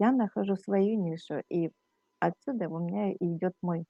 Я 0.00 0.12
нахожу 0.12 0.56
свою 0.56 1.00
нишу, 1.02 1.42
и 1.50 1.70
отсюда 2.20 2.68
у 2.68 2.78
меня 2.80 3.12
идет 3.14 3.54
мой 3.62 3.84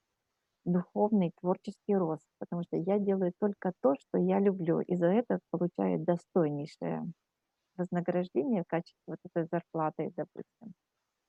духовный 0.65 1.33
творческий 1.41 1.97
рост, 1.97 2.27
потому 2.39 2.63
что 2.65 2.77
я 2.77 2.99
делаю 2.99 3.33
только 3.41 3.73
то, 3.83 3.95
что 3.97 4.19
я 4.19 4.41
люблю, 4.41 4.81
и 4.81 4.97
за 4.97 5.07
это 5.09 5.41
получаю 5.51 6.01
достойнейшее 6.05 7.13
вознаграждение 7.77 8.65
в 8.65 8.69
качестве 8.69 9.01
вот 9.07 9.19
этой 9.25 9.49
зарплаты, 9.51 10.13
допустим. 10.17 10.75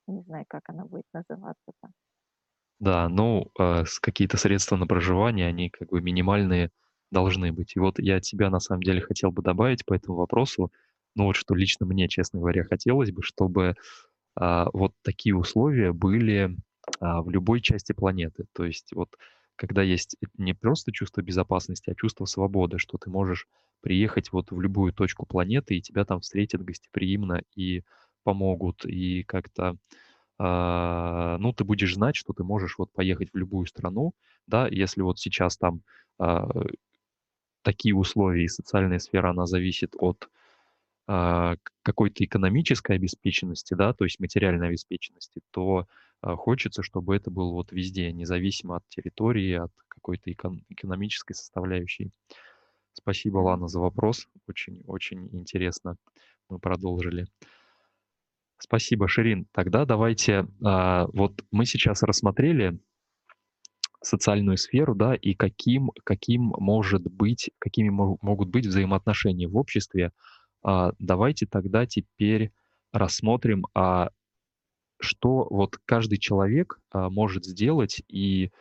Не 0.07 0.21
знаю, 0.23 0.45
как 0.47 0.69
она 0.69 0.85
будет 0.85 1.05
называться 1.13 1.71
там. 1.81 1.91
Да, 2.79 3.07
ну, 3.09 3.51
с 3.59 3.99
какие-то 3.99 4.37
средства 4.37 4.75
на 4.75 4.87
проживание, 4.87 5.47
они 5.47 5.69
как 5.69 5.89
бы 5.89 6.01
минимальные 6.01 6.71
должны 7.11 7.51
быть. 7.51 7.75
И 7.75 7.79
вот 7.79 7.99
я 7.99 8.15
от 8.17 8.23
тебя 8.23 8.49
на 8.49 8.59
самом 8.59 8.81
деле 8.81 9.01
хотел 9.01 9.31
бы 9.31 9.43
добавить 9.43 9.85
по 9.85 9.93
этому 9.93 10.17
вопросу, 10.17 10.71
ну 11.15 11.25
вот 11.25 11.35
что 11.35 11.53
лично 11.53 11.85
мне, 11.85 12.07
честно 12.07 12.39
говоря, 12.39 12.63
хотелось 12.63 13.11
бы, 13.11 13.21
чтобы 13.21 13.75
а, 14.35 14.69
вот 14.73 14.93
такие 15.03 15.35
условия 15.35 15.91
были 15.93 16.55
а, 16.99 17.21
в 17.21 17.29
любой 17.29 17.61
части 17.61 17.93
планеты. 17.93 18.45
То 18.53 18.65
есть 18.65 18.93
вот 18.93 19.15
когда 19.55 19.83
есть 19.83 20.17
не 20.37 20.53
просто 20.53 20.91
чувство 20.91 21.21
безопасности, 21.21 21.89
а 21.91 21.95
чувство 21.95 22.25
свободы, 22.25 22.79
что 22.79 22.97
ты 22.97 23.09
можешь 23.09 23.47
приехать 23.81 24.31
вот 24.31 24.51
в 24.51 24.59
любую 24.59 24.93
точку 24.93 25.25
планеты, 25.25 25.75
и 25.77 25.81
тебя 25.81 26.05
там 26.05 26.21
встретят 26.21 26.63
гостеприимно 26.63 27.43
и 27.55 27.83
помогут, 28.23 28.85
и 28.85 29.23
как-то 29.23 29.77
а, 30.39 31.37
ну, 31.39 31.53
ты 31.53 31.63
будешь 31.63 31.93
знать, 31.95 32.15
что 32.15 32.33
ты 32.33 32.43
можешь 32.43 32.77
вот 32.77 32.91
поехать 32.93 33.29
в 33.33 33.37
любую 33.37 33.67
страну, 33.67 34.13
да, 34.47 34.67
если 34.67 35.01
вот 35.01 35.19
сейчас 35.19 35.57
там 35.57 35.83
а, 36.19 36.49
такие 37.63 37.95
условия 37.95 38.43
и 38.45 38.47
социальная 38.47 38.99
сфера, 38.99 39.31
она 39.31 39.45
зависит 39.45 39.93
от 39.97 40.29
к- 41.07 41.57
какой-то 41.83 42.23
экономической 42.23 42.95
обеспеченности, 42.95 43.73
да, 43.73 43.93
то 43.93 44.05
есть 44.05 44.19
материальной 44.19 44.69
обеспеченности, 44.69 45.41
то 45.51 45.87
хочется, 46.23 46.83
чтобы 46.83 47.15
это 47.15 47.31
было 47.31 47.51
вот 47.51 47.71
везде, 47.71 48.11
независимо 48.11 48.77
от 48.77 48.83
территории, 48.89 49.53
от 49.53 49.71
какой-то 49.87 50.31
экон- 50.31 50.63
экономической 50.69 51.33
составляющей. 51.33 52.11
Спасибо. 52.93 53.37
Лана, 53.37 53.67
за 53.67 53.79
вопрос. 53.79 54.27
Очень, 54.47 54.83
очень 54.85 55.29
интересно. 55.31 55.97
Мы 56.49 56.59
продолжили. 56.59 57.27
Спасибо, 58.57 59.07
Ширин. 59.07 59.47
Тогда 59.51 59.85
давайте, 59.85 60.47
а, 60.63 61.07
вот 61.13 61.43
мы 61.51 61.65
сейчас 61.65 62.03
рассмотрели 62.03 62.79
социальную 64.03 64.57
сферу, 64.57 64.95
да, 64.95 65.15
и 65.15 65.33
каким, 65.33 65.91
каким 66.03 66.53
может 66.57 67.03
быть, 67.03 67.51
какими 67.59 67.89
мо- 67.89 68.17
могут 68.21 68.49
быть 68.49 68.65
взаимоотношения 68.65 69.47
в 69.47 69.57
обществе. 69.57 70.11
А, 70.63 70.91
давайте 70.99 71.45
тогда 71.47 71.85
теперь 71.85 72.51
рассмотрим, 72.91 73.65
а 73.73 74.09
что 75.01 75.47
вот 75.49 75.77
каждый 75.85 76.17
человек 76.17 76.79
а, 76.91 77.09
может 77.09 77.45
сделать, 77.45 78.01
и 78.07 78.51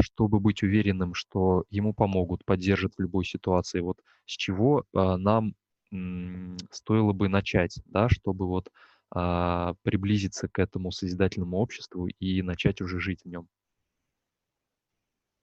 чтобы 0.00 0.40
быть 0.40 0.62
уверенным, 0.62 1.14
что 1.14 1.64
ему 1.70 1.94
помогут, 1.94 2.44
поддержат 2.44 2.94
в 2.96 3.00
любой 3.02 3.24
ситуации. 3.24 3.80
Вот 3.80 3.98
с 4.26 4.32
чего 4.32 4.84
а, 4.94 5.16
нам 5.18 5.54
м, 5.92 6.56
стоило 6.70 7.12
бы 7.12 7.28
начать, 7.28 7.78
да, 7.86 8.08
чтобы 8.08 8.46
вот 8.48 8.70
а, 9.10 9.74
приблизиться 9.82 10.48
к 10.48 10.58
этому 10.58 10.90
созидательному 10.92 11.58
обществу 11.58 12.08
и 12.08 12.42
начать 12.42 12.80
уже 12.80 13.00
жить 13.00 13.22
в 13.24 13.28
нем. 13.28 13.48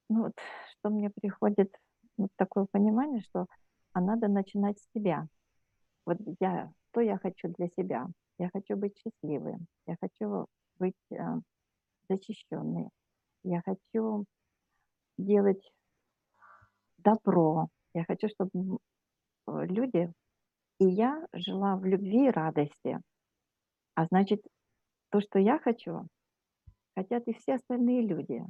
Ну 0.09 0.23
вот, 0.23 0.33
что 0.71 0.89
мне 0.89 1.09
приходит, 1.09 1.73
вот 2.17 2.29
такое 2.35 2.65
понимание, 2.71 3.21
что 3.21 3.45
а 3.93 4.01
надо 4.01 4.27
начинать 4.27 4.79
с 4.79 4.87
себя. 4.93 5.27
Вот 6.05 6.17
я, 6.39 6.71
что 6.91 7.01
я 7.01 7.17
хочу 7.19 7.49
для 7.57 7.67
себя? 7.77 8.07
Я 8.39 8.49
хочу 8.51 8.75
быть 8.75 8.97
счастливой, 8.97 9.57
я 9.85 9.95
хочу 10.01 10.47
быть 10.79 10.95
э, 11.11 11.17
защищенной, 12.09 12.89
я 13.43 13.61
хочу 13.61 14.25
делать 15.17 15.71
добро. 16.97 17.67
Я 17.93 18.05
хочу, 18.05 18.27
чтобы 18.29 18.77
люди 19.47 20.11
и 20.79 20.85
я 20.85 21.25
жила 21.33 21.75
в 21.75 21.85
любви 21.85 22.27
и 22.27 22.31
радости. 22.31 22.99
А 23.95 24.05
значит, 24.05 24.41
то, 25.09 25.19
что 25.19 25.39
я 25.39 25.59
хочу, 25.59 26.07
хотят 26.95 27.27
и 27.27 27.33
все 27.33 27.55
остальные 27.55 28.07
люди. 28.07 28.41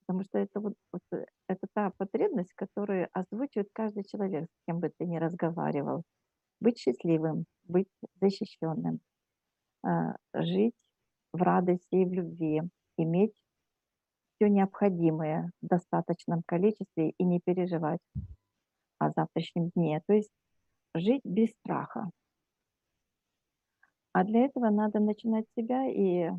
Потому 0.00 0.24
что 0.24 0.38
это 0.38 0.60
вот, 0.60 0.74
вот 0.92 1.00
э, 1.12 1.24
это 1.48 1.66
та 1.72 1.90
потребность, 1.96 2.52
которую 2.54 3.08
озвучивает 3.12 3.68
каждый 3.72 4.04
человек, 4.04 4.44
с 4.50 4.64
кем 4.66 4.80
бы 4.80 4.90
ты 4.98 5.06
ни 5.06 5.16
разговаривал. 5.16 6.02
Быть 6.60 6.78
счастливым, 6.78 7.44
быть 7.64 7.88
защищенным, 8.20 9.00
а, 9.82 10.16
жить 10.32 10.74
в 11.32 11.42
радости 11.42 11.94
и 11.94 12.04
в 12.04 12.12
любви, 12.12 12.62
иметь 12.96 13.34
все 14.36 14.48
необходимое 14.48 15.50
в 15.62 15.66
достаточном 15.66 16.42
количестве 16.46 17.10
и 17.10 17.24
не 17.24 17.40
переживать 17.40 18.00
о 18.98 19.10
завтрашнем 19.10 19.70
дне. 19.70 20.02
То 20.06 20.14
есть 20.14 20.30
жить 20.94 21.22
без 21.24 21.50
страха. 21.50 22.10
А 24.12 24.24
для 24.24 24.44
этого 24.44 24.70
надо 24.70 25.00
начинать 25.00 25.46
себя 25.56 25.88
и 25.88 26.30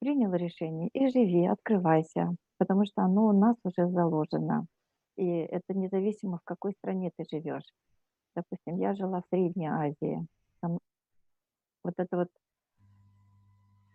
принял 0.00 0.32
решение, 0.32 0.88
и 0.94 1.08
живи, 1.08 1.46
открывайся, 1.46 2.34
потому 2.58 2.86
что 2.86 3.02
оно 3.02 3.26
у 3.26 3.32
нас 3.32 3.56
уже 3.64 3.86
заложено. 3.88 4.66
И 5.16 5.26
это 5.26 5.74
независимо, 5.74 6.38
в 6.38 6.44
какой 6.44 6.72
стране 6.72 7.10
ты 7.16 7.24
живешь. 7.30 7.68
Допустим, 8.34 8.78
я 8.78 8.94
жила 8.94 9.22
в 9.22 9.26
Средней 9.30 9.68
Азии. 9.68 10.26
Там 10.60 10.78
вот 11.82 11.94
это 11.96 12.16
вот 12.16 12.28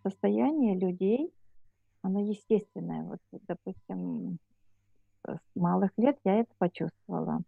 состояние 0.02 0.78
людей, 0.78 1.32
оно 2.02 2.20
естественное. 2.20 3.02
Вот, 3.04 3.18
допустим, 3.48 4.38
с 5.26 5.40
малых 5.54 5.90
лет 5.96 6.18
я 6.24 6.40
это 6.40 6.52
почувствовала. 6.58 7.40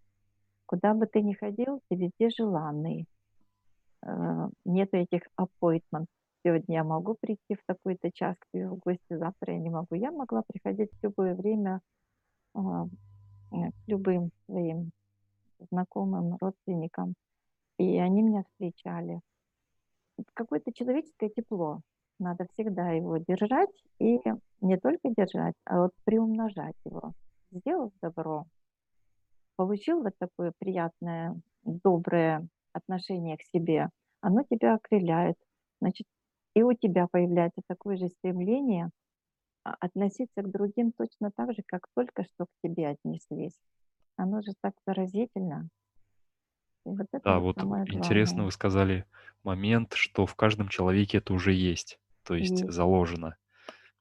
Куда 0.66 0.95
бы 0.95 1.07
ты 1.07 1.23
ни 1.23 1.33
ходил, 1.33 1.80
ты 1.88 1.97
везде 1.97 2.30
желанный. 2.30 3.07
Э, 4.04 4.49
нет 4.64 4.88
этих 4.92 5.23
appointment. 5.38 6.07
Сегодня 6.45 6.76
я 6.76 6.85
могу 6.85 7.16
прийти 7.21 7.54
в 7.54 7.64
такой-то 7.66 8.11
час 8.12 8.37
к 8.38 8.47
тебе 8.52 8.68
в 8.68 8.76
гости, 8.76 9.00
завтра 9.16 9.54
я 9.54 9.59
не 9.59 9.71
могу. 9.71 9.95
Я 9.95 10.12
могла 10.12 10.42
приходить 10.42 10.90
в 10.92 11.02
любое 11.02 11.35
время 11.35 11.80
а, 12.54 12.87
э, 13.52 13.71
к 13.71 13.88
любым 13.88 14.30
своим 14.47 14.90
знакомым, 15.71 16.37
родственникам. 16.41 17.15
И 17.79 17.99
они 17.99 18.23
меня 18.23 18.43
встречали. 18.45 19.21
Какое-то 20.35 20.73
человеческое 20.73 21.31
тепло. 21.31 21.81
Надо 22.19 22.47
всегда 22.53 22.91
его 22.91 23.19
держать 23.19 23.71
и 24.00 24.21
не 24.61 24.77
только 24.79 25.11
держать, 25.17 25.55
а 25.65 25.83
вот 25.83 25.93
приумножать 26.05 26.75
его. 26.85 27.12
Сделав 27.53 27.93
добро, 28.03 28.47
получил 29.57 30.03
вот 30.03 30.15
такое 30.19 30.53
приятное, 30.59 31.41
доброе 31.62 32.49
отношение 32.73 33.37
к 33.37 33.42
себе, 33.42 33.88
оно 34.21 34.42
тебя 34.42 34.75
окрыляет. 34.75 35.37
Значит, 35.81 36.07
и 36.55 36.62
у 36.62 36.73
тебя 36.73 37.07
появляется 37.07 37.62
такое 37.66 37.97
же 37.97 38.09
стремление 38.09 38.90
а, 39.64 39.75
относиться 39.81 40.42
к 40.42 40.51
другим 40.51 40.92
точно 40.92 41.31
так 41.31 41.53
же, 41.53 41.62
как 41.66 41.87
только 41.94 42.25
что 42.25 42.47
к 42.47 42.49
тебе 42.62 42.88
отнеслись. 42.88 43.59
Оно 44.18 44.42
же 44.42 44.52
так 44.61 44.74
заразительно. 44.85 45.70
И 46.85 46.90
вот 46.90 47.07
это 47.12 47.18
Да, 47.24 47.38
вот 47.38 47.62
интересно 47.87 48.44
вы 48.44 48.52
сказали 48.52 49.04
момент, 49.44 49.94
что 49.94 50.26
в 50.26 50.35
каждом 50.35 50.68
человеке 50.68 51.18
это 51.18 51.33
уже 51.33 51.52
есть, 51.52 51.98
то 52.24 52.35
есть 52.35 52.59
Есть. 52.59 52.72
заложено. 52.72 53.37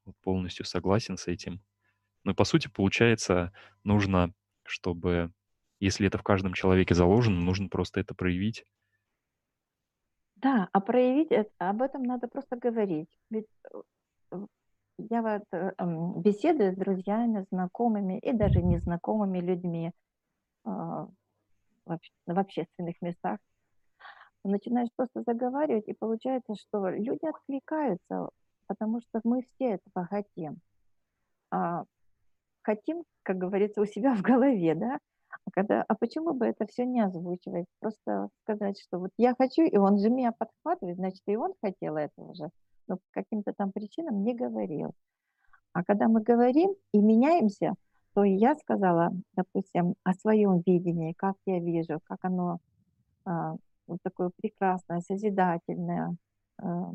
Вот 0.06 0.15
полностью 0.23 0.65
согласен 0.65 1.17
с 1.17 1.27
этим. 1.27 1.62
Ну 2.23 2.32
и 2.32 2.36
по 2.36 2.45
сути 2.45 2.69
получается, 2.69 3.53
нужно, 3.84 4.34
чтобы 4.65 5.32
если 5.80 6.08
это 6.08 6.17
в 6.17 6.23
каждом 6.23 6.53
человеке 6.53 6.95
заложено, 6.95 7.39
нужно 7.41 7.69
просто 7.69 7.99
это 8.01 8.15
проявить. 8.15 8.65
Да, 10.36 10.69
а 10.71 10.80
проявить 10.82 11.32
эт 11.32 11.49
об 11.58 11.82
этом 11.82 12.03
надо 12.03 12.27
просто 12.27 12.56
говорить. 12.58 13.10
Ведь, 13.30 13.47
э, 14.32 14.38
я 14.97 15.21
вот, 15.21 15.43
э, 15.51 15.71
беседую 16.21 16.73
с 16.73 16.75
друзьями, 16.77 17.45
знакомыми 17.51 18.19
и 18.19 18.34
даже 18.34 18.62
незнакомыми 18.62 19.39
людьми, 19.39 19.91
общ 20.63 22.12
в 22.26 22.38
общественных 22.39 23.02
местах. 23.02 23.39
Начинаешь 24.43 24.89
просто 24.96 25.24
заговаривать, 25.26 25.88
и 25.88 25.93
получается, 25.93 26.56
что 26.56 26.89
люди 26.89 27.26
откликаются, 27.26 28.30
потому 28.67 29.02
что 29.02 29.20
мы 29.24 29.41
все 29.41 29.76
этого 29.76 30.06
хотим. 30.06 30.62
А, 31.52 31.84
хотим, 32.62 33.04
как 33.24 33.38
говорится, 33.38 33.82
у 33.82 33.86
себя 33.86 34.15
в 34.15 34.22
голове, 34.22 34.76
да? 34.76 35.00
А 35.30 35.52
когда, 35.52 35.84
а 35.88 35.96
почему 35.96 36.34
бы 36.34 36.46
это 36.46 36.65
все 36.65 36.86
не 36.86 37.02
озвучивать? 37.02 37.65
Просто 37.80 38.30
сказать, 38.43 38.80
что 38.80 39.00
вот 39.00 39.12
я 39.17 39.34
хочу, 39.38 39.63
и 39.63 39.78
он 39.78 39.98
же 40.00 40.10
меня 40.10 40.32
подхватывает, 40.32 40.98
значит, 40.98 41.22
и 41.28 41.36
он 41.36 41.54
хотел 41.62 41.98
этого 41.98 42.34
же, 42.36 42.50
но 42.88 42.98
по 42.98 43.04
каким-то 43.12 43.54
там 43.54 43.72
причинам 43.72 44.24
не 44.24 44.34
говорил. 44.34 44.93
А 45.74 45.84
когда 45.84 46.08
мы 46.08 46.22
говорим 46.22 46.76
и 46.93 47.00
меняемся, 47.00 47.76
то 48.17 48.23
и 48.23 48.32
я 48.32 48.56
сказала, 48.56 49.12
допустим, 49.36 49.93
о 50.03 50.15
своем 50.15 50.63
видении, 50.65 51.13
как 51.13 51.36
я 51.45 51.60
вижу, 51.60 51.99
как 52.03 52.17
оно 52.23 52.58
а, 53.25 53.58
вот 53.86 53.99
такое 54.01 54.32
прекрасное, 54.36 55.01
созидательное, 55.01 56.15
а, 56.58 56.93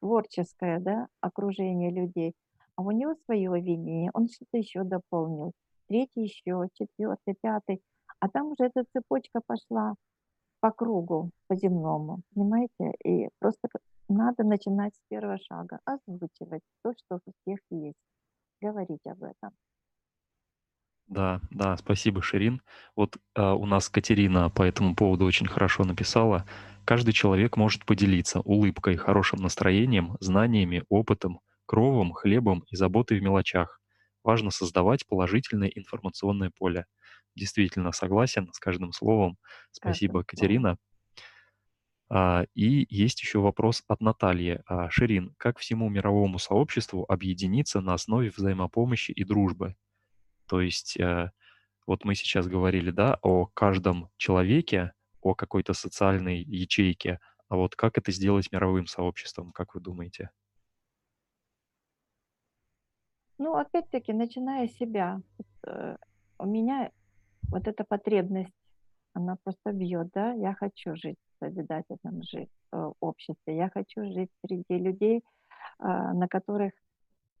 творческое, 0.00 0.78
да, 0.78 1.06
окружение 1.22 1.90
людей. 1.90 2.34
А 2.76 2.82
у 2.82 2.90
него 2.90 3.14
свое 3.24 3.50
видение, 3.62 4.10
он 4.12 4.28
что-то 4.28 4.58
еще 4.58 4.84
дополнил 4.84 5.52
третий 5.86 6.24
еще, 6.24 6.68
четвертый, 6.74 7.34
пятый. 7.40 7.80
А 8.20 8.28
там 8.28 8.48
уже 8.48 8.64
эта 8.64 8.84
цепочка 8.92 9.40
пошла 9.46 9.94
по 10.60 10.70
кругу, 10.70 11.30
по 11.46 11.56
земному, 11.56 12.20
понимаете? 12.34 12.92
И 13.06 13.30
просто 13.38 13.70
надо 14.10 14.44
начинать 14.44 14.94
с 14.94 15.00
первого 15.08 15.38
шага, 15.38 15.78
озвучивать 15.86 16.62
то, 16.82 16.92
что 16.92 17.20
у 17.24 17.32
всех 17.40 17.60
есть, 17.70 17.96
говорить 18.60 19.06
об 19.06 19.22
этом. 19.22 19.52
Да, 21.08 21.40
да, 21.50 21.76
спасибо, 21.78 22.20
Ширин. 22.22 22.60
Вот 22.94 23.16
а, 23.34 23.54
у 23.54 23.64
нас 23.64 23.88
Катерина 23.88 24.50
по 24.50 24.62
этому 24.62 24.94
поводу 24.94 25.24
очень 25.24 25.46
хорошо 25.46 25.84
написала. 25.84 26.44
Каждый 26.84 27.12
человек 27.12 27.56
может 27.56 27.86
поделиться 27.86 28.40
улыбкой, 28.40 28.96
хорошим 28.96 29.40
настроением, 29.40 30.16
знаниями, 30.20 30.84
опытом, 30.88 31.40
кровом, 31.66 32.12
хлебом 32.12 32.64
и 32.70 32.76
заботой 32.76 33.18
в 33.18 33.22
мелочах. 33.22 33.80
Важно 34.22 34.50
создавать 34.50 35.06
положительное 35.06 35.68
информационное 35.68 36.50
поле. 36.56 36.84
Действительно 37.34 37.92
согласен 37.92 38.50
с 38.52 38.58
каждым 38.58 38.92
словом. 38.92 39.38
Спасибо, 39.70 40.24
Катерина. 40.24 40.76
А, 42.10 42.44
и 42.54 42.86
есть 42.90 43.22
еще 43.22 43.38
вопрос 43.40 43.82
от 43.88 44.00
Натальи. 44.02 44.60
А, 44.66 44.90
Ширин, 44.90 45.34
как 45.38 45.58
всему 45.58 45.88
мировому 45.88 46.38
сообществу 46.38 47.04
объединиться 47.08 47.80
на 47.80 47.94
основе 47.94 48.30
взаимопомощи 48.34 49.12
и 49.12 49.24
дружбы? 49.24 49.74
То 50.48 50.60
есть 50.60 50.98
э, 50.98 51.30
вот 51.86 52.04
мы 52.04 52.14
сейчас 52.14 52.46
говорили, 52.46 52.90
да, 52.90 53.18
о 53.22 53.46
каждом 53.46 54.10
человеке, 54.16 54.92
о 55.20 55.34
какой-то 55.34 55.74
социальной 55.74 56.40
ячейке, 56.42 57.20
а 57.48 57.56
вот 57.56 57.76
как 57.76 57.98
это 57.98 58.12
сделать 58.12 58.52
мировым 58.52 58.86
сообществом, 58.86 59.52
как 59.52 59.74
вы 59.74 59.80
думаете? 59.80 60.30
Ну, 63.38 63.54
опять-таки, 63.54 64.12
начиная 64.12 64.66
с 64.66 64.72
себя. 64.72 65.20
Э, 65.66 65.96
у 66.38 66.46
меня 66.46 66.90
вот 67.50 67.68
эта 67.68 67.84
потребность, 67.84 68.52
она 69.14 69.36
просто 69.42 69.72
бьет, 69.72 70.10
да. 70.12 70.32
Я 70.32 70.54
хочу 70.54 70.96
жить 70.96 71.18
в 71.34 71.44
созидательном 71.44 72.22
жить, 72.22 72.50
э, 72.72 72.90
обществе. 73.00 73.56
Я 73.56 73.70
хочу 73.70 74.04
жить 74.12 74.30
среди 74.44 74.82
людей, 74.82 75.22
а, 75.78 76.12
на 76.12 76.28
которых 76.28 76.72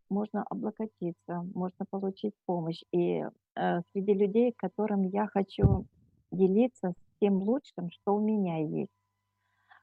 можно 0.08 0.44
облокотиться, 0.44 1.42
можно 1.54 1.84
получить 1.90 2.34
помощь. 2.46 2.82
И 2.92 3.24
э, 3.56 3.80
среди 3.92 4.14
людей, 4.14 4.52
которым 4.56 5.02
я 5.02 5.26
хочу 5.26 5.86
делиться 6.30 6.90
с 6.90 7.20
тем 7.20 7.34
лучшим, 7.42 7.90
что 7.90 8.16
у 8.16 8.20
меня 8.20 8.58
есть. 8.58 8.92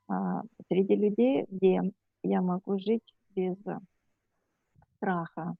А, 0.07 0.43
среди 0.67 0.95
людей, 0.95 1.45
где 1.49 1.81
я 2.23 2.41
могу 2.41 2.79
жить 2.79 3.03
без 3.35 3.57
страха, 4.97 5.55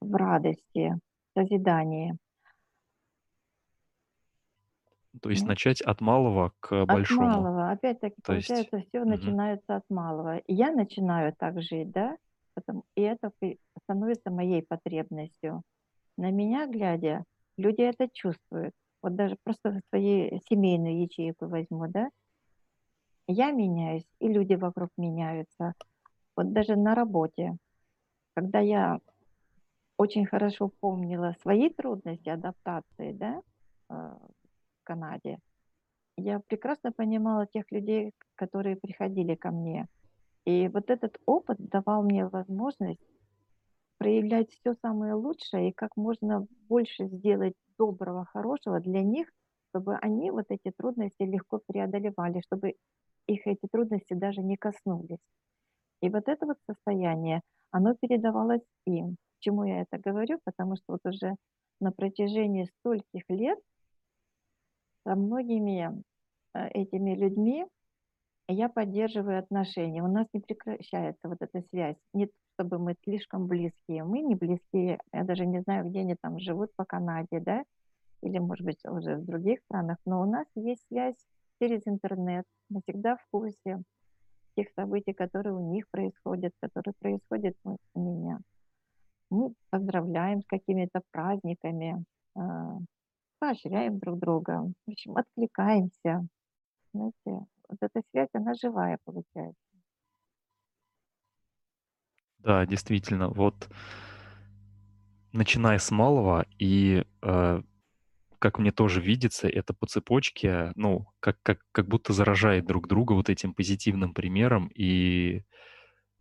в 0.00 0.14
радости, 0.14 0.96
созидании. 1.34 2.16
То 5.20 5.30
есть 5.30 5.46
начать 5.46 5.80
от 5.80 6.00
малого 6.00 6.52
к 6.60 6.82
От 6.82 6.86
большому. 6.86 7.28
малого. 7.28 7.70
Опять-таки, 7.70 8.16
То 8.22 8.34
есть, 8.34 8.48
получается, 8.48 8.88
все 8.88 9.00
мгм. 9.00 9.10
начинается 9.10 9.76
от 9.76 9.84
малого. 9.88 10.40
Я 10.46 10.70
начинаю 10.70 11.34
так 11.36 11.60
жить, 11.60 11.90
да, 11.90 12.16
потом, 12.60 12.84
и 12.96 13.02
это 13.02 13.30
становится 13.84 14.30
моей 14.30 14.62
потребностью. 14.62 15.62
На 16.16 16.30
меня 16.30 16.66
глядя, 16.66 17.24
люди 17.56 17.82
это 17.82 18.08
чувствуют. 18.12 18.74
Вот 19.02 19.14
даже 19.14 19.36
просто 19.44 19.80
своей 19.90 20.40
семейную 20.48 21.02
ячейку 21.02 21.46
возьму, 21.46 21.86
да, 21.88 22.10
я 23.28 23.52
меняюсь, 23.52 24.06
и 24.20 24.28
люди 24.28 24.54
вокруг 24.54 24.90
меняются. 24.96 25.74
Вот 26.34 26.52
даже 26.52 26.76
на 26.76 26.94
работе, 26.94 27.56
когда 28.34 28.58
я 28.60 29.00
очень 29.96 30.26
хорошо 30.26 30.70
помнила 30.80 31.34
свои 31.42 31.68
трудности 31.68 32.28
адаптации, 32.28 33.12
да, 33.12 33.42
э, 33.90 33.94
в 33.94 34.84
Канаде, 34.84 35.38
я 36.16 36.40
прекрасно 36.40 36.90
понимала 36.90 37.46
тех 37.46 37.70
людей, 37.70 38.12
которые 38.34 38.76
приходили 38.76 39.34
ко 39.34 39.50
мне. 39.50 39.86
И 40.44 40.68
вот 40.68 40.90
этот 40.90 41.18
опыт 41.26 41.58
давал 41.58 42.02
мне 42.02 42.26
возможность 42.26 43.00
проявлять 43.98 44.50
все 44.50 44.74
самое 44.80 45.14
лучшее 45.14 45.70
и 45.70 45.72
как 45.72 45.96
можно 45.96 46.46
больше 46.68 47.06
сделать 47.06 47.54
доброго, 47.76 48.24
хорошего 48.24 48.80
для 48.80 49.02
них, 49.02 49.28
чтобы 49.70 49.96
они 49.96 50.30
вот 50.30 50.46
эти 50.48 50.72
трудности 50.76 51.22
легко 51.22 51.60
преодолевали, 51.66 52.40
чтобы 52.46 52.74
их 53.26 53.46
эти 53.46 53.66
трудности 53.70 54.14
даже 54.14 54.40
не 54.40 54.56
коснулись. 54.56 55.18
И 56.00 56.08
вот 56.08 56.28
это 56.28 56.46
вот 56.46 56.56
состояние, 56.66 57.42
оно 57.70 57.94
передавалось 57.94 58.62
им. 58.86 59.16
Почему 59.38 59.64
я 59.64 59.82
это 59.82 59.98
говорю? 59.98 60.38
Потому 60.44 60.76
что 60.76 60.84
вот 60.92 61.00
уже 61.04 61.34
на 61.80 61.92
протяжении 61.92 62.70
стольких 62.80 63.22
лет 63.28 63.58
со 65.04 65.14
многими 65.14 66.02
э, 66.54 66.68
этими 66.68 67.14
людьми 67.14 67.66
я 68.48 68.68
поддерживаю 68.68 69.38
отношения. 69.38 70.02
У 70.02 70.08
нас 70.08 70.26
не 70.32 70.40
прекращается 70.40 71.28
вот 71.28 71.38
эта 71.40 71.62
связь. 71.68 71.96
Не 72.14 72.26
то, 72.26 72.32
чтобы 72.54 72.78
мы 72.78 72.94
слишком 73.04 73.46
близкие. 73.46 74.04
Мы 74.04 74.20
не 74.20 74.34
близкие. 74.34 74.98
Я 75.12 75.24
даже 75.24 75.46
не 75.46 75.60
знаю, 75.60 75.88
где 75.88 76.00
они 76.00 76.16
там 76.20 76.38
живут 76.38 76.74
по 76.74 76.84
Канаде, 76.84 77.40
да, 77.40 77.64
или, 78.22 78.38
может 78.38 78.64
быть, 78.64 78.82
уже 78.84 79.16
в 79.16 79.26
других 79.26 79.60
странах. 79.60 79.98
Но 80.06 80.22
у 80.22 80.24
нас 80.24 80.46
есть 80.54 80.82
связь 80.88 81.16
через 81.60 81.82
интернет. 81.86 82.44
Мы 82.70 82.80
всегда 82.86 83.16
в 83.16 83.26
курсе 83.30 83.82
тех 84.56 84.68
событий, 84.74 85.12
которые 85.12 85.54
у 85.54 85.72
них 85.72 85.88
происходят, 85.90 86.52
которые 86.60 86.94
происходят 86.98 87.54
у 87.94 88.00
меня. 88.00 88.38
Мы 89.30 89.52
поздравляем 89.70 90.40
с 90.40 90.46
какими-то 90.46 91.02
праздниками, 91.12 92.02
а, 92.34 92.78
поощряем 93.38 93.98
друг 93.98 94.18
друга, 94.18 94.72
в 94.86 94.90
общем, 94.90 95.16
откликаемся. 95.16 96.26
Знаете, 96.94 97.46
вот 97.68 97.78
эта 97.80 98.02
связь, 98.10 98.28
она 98.34 98.54
живая 98.54 98.98
получается. 99.04 99.60
Да, 102.38 102.64
действительно, 102.66 103.28
вот 103.28 103.68
начиная 105.32 105.78
с 105.78 105.90
малого 105.90 106.46
и, 106.58 107.04
э, 107.22 107.62
как 108.38 108.58
мне 108.58 108.72
тоже 108.72 109.00
видится, 109.00 109.48
это 109.48 109.74
по 109.74 109.86
цепочке, 109.86 110.72
ну, 110.76 111.06
как 111.20 111.38
как 111.42 111.60
как 111.72 111.88
будто 111.88 112.12
заражает 112.12 112.66
друг 112.66 112.88
друга 112.88 113.14
вот 113.14 113.30
этим 113.30 113.54
позитивным 113.54 114.14
примером. 114.14 114.68
И 114.74 115.42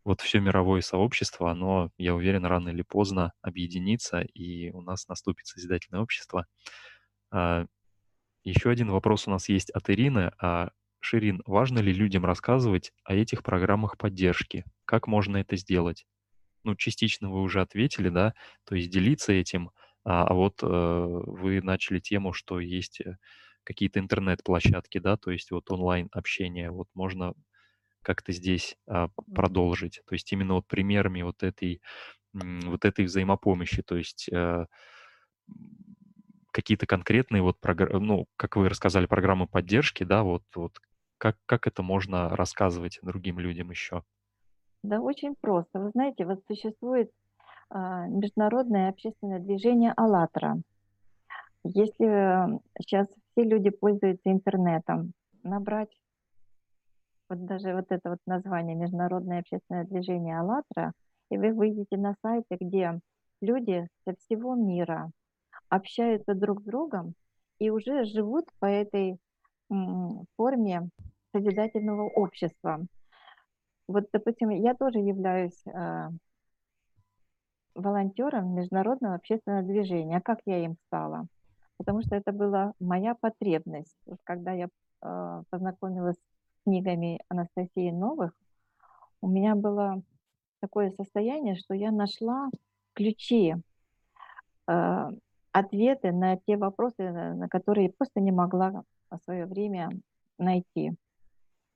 вот 0.06 0.22
все 0.22 0.40
мировое 0.40 0.82
сообщество, 0.82 1.52
оно, 1.52 1.92
я 1.98 2.16
уверен, 2.16 2.46
рано 2.46 2.70
или 2.70 2.84
поздно 2.84 3.34
объединится, 3.42 4.22
и 4.22 4.72
у 4.72 4.82
нас 4.82 5.08
наступит 5.10 5.48
созидательное 5.48 6.02
общество. 6.02 6.48
А, 7.32 7.66
еще 8.44 8.70
один 8.72 8.92
вопрос 8.92 9.28
у 9.28 9.32
нас 9.32 9.50
есть 9.50 9.70
от 9.72 9.90
Ирины. 9.90 10.32
А, 10.42 10.72
Ширин, 11.00 11.42
важно 11.46 11.80
ли 11.80 11.94
людям 11.94 12.26
рассказывать 12.26 12.92
о 13.04 13.14
этих 13.16 13.44
программах 13.44 13.98
поддержки? 13.98 14.66
Как 14.86 15.08
можно 15.08 15.38
это 15.38 15.56
сделать? 15.56 16.06
Ну, 16.64 16.76
частично 16.76 17.32
вы 17.32 17.42
уже 17.42 17.62
ответили, 17.62 18.10
да, 18.10 18.34
то 18.66 18.76
есть 18.76 18.90
делиться 18.92 19.34
этим, 19.34 19.72
а, 20.06 20.26
а 20.28 20.34
вот 20.34 20.64
э, 20.64 20.68
вы 20.68 21.62
начали 21.62 22.00
тему, 22.00 22.34
что 22.34 22.60
есть 22.60 23.02
э, 23.02 23.18
какие-то 23.64 24.00
интернет-площадки, 24.00 25.00
да, 25.00 25.18
то 25.18 25.32
есть 25.32 25.52
вот 25.52 25.72
онлайн-общение, 25.72 26.72
вот 26.72 26.88
можно 26.96 27.34
как-то 28.04 28.32
здесь 28.34 28.78
а, 28.88 29.10
продолжить. 29.36 30.02
То 30.08 30.16
есть 30.16 30.32
именно 30.34 30.56
вот 30.56 30.68
примерами 30.68 31.24
вот 31.24 31.44
этой, 31.44 31.82
вот 32.34 32.86
этой 32.86 33.06
взаимопомощи, 33.06 33.84
то 33.84 33.98
есть 33.98 34.30
м, 34.32 34.68
какие-то 36.58 36.88
конкретные 36.88 37.44
вот, 37.44 37.58
програ- 37.62 38.00
ну, 38.00 38.26
как 38.36 38.56
вы 38.58 38.68
рассказали, 38.70 39.06
программы 39.06 39.48
поддержки, 39.48 40.04
да, 40.04 40.24
вот, 40.24 40.44
вот 40.56 40.80
как, 41.20 41.38
как 41.46 41.68
это 41.68 41.84
можно 41.84 42.30
рассказывать 42.36 43.00
другим 43.04 43.40
людям 43.40 43.70
еще? 43.70 44.04
Да, 44.84 45.00
очень 45.02 45.36
просто. 45.40 45.80
Вы 45.80 45.92
знаете, 45.92 46.26
вот 46.26 46.44
существует 46.48 47.12
а, 47.70 48.08
международное 48.08 48.90
общественное 48.90 49.40
движение 49.40 49.94
«АЛЛАТРА». 49.98 50.58
Если 51.64 52.60
сейчас 52.80 53.08
все 53.32 53.44
люди 53.44 53.70
пользуются 53.70 54.32
интернетом, 54.32 55.14
набрать 55.44 55.92
вот 57.30 57.46
даже 57.46 57.74
вот 57.74 57.86
это 57.90 58.10
вот 58.10 58.20
название 58.26 58.76
"Международное 58.76 59.40
общественное 59.40 59.86
движение 59.86 60.40
АЛЛАТРА", 60.40 60.94
и 61.32 61.38
вы 61.38 61.54
выйдете 61.54 61.98
на 61.98 62.16
сайты, 62.22 62.58
где 62.60 63.00
люди 63.42 63.88
со 64.06 64.16
всего 64.16 64.56
мира 64.56 65.12
общаются 65.70 66.34
друг 66.34 66.62
с 66.62 66.64
другом 66.64 67.14
и 67.60 67.70
уже 67.70 68.06
живут 68.06 68.46
по 68.60 68.66
этой, 68.66 69.18
форме 70.38 70.90
созидательного 71.34 72.04
общества. 72.04 72.86
Вот, 73.90 74.06
допустим, 74.14 74.50
я 74.50 74.74
тоже 74.76 75.00
являюсь, 75.00 75.62
а, 75.68 76.10
волонтером 77.78 78.56
международного 78.56 79.16
общественного 79.16 79.64
движения. 79.64 80.18
А 80.18 80.22
как 80.22 80.40
я 80.46 80.64
им 80.64 80.76
стала? 80.88 81.28
Потому 81.78 82.02
что 82.02 82.16
это 82.16 82.32
была 82.32 82.74
моя 82.80 83.16
потребность. 83.16 83.96
Вот 84.06 84.20
когда 84.24 84.52
я, 84.52 84.68
а, 85.02 85.44
познакомилась 85.50 86.16
с 86.16 86.64
книгами 86.64 87.20
Анастасии 87.30 87.92
Новых, 87.92 88.32
у 89.22 89.28
меня 89.28 89.56
было 89.56 90.02
такое 90.60 90.92
состояние, 90.92 91.56
что 91.56 91.74
я 91.74 91.92
нашла 91.92 92.50
ключи, 92.94 93.56
а, 94.66 95.12
ответы 95.52 96.12
на 96.12 96.38
те 96.38 96.58
вопросы, 96.58 97.12
на 97.12 97.36
на 97.36 97.48
которые 97.48 97.92
просто 97.92 98.20
не 98.20 98.32
могла 98.32 98.84
в 99.10 99.18
свое 99.24 99.46
время 99.46 99.90
найти 100.38 100.92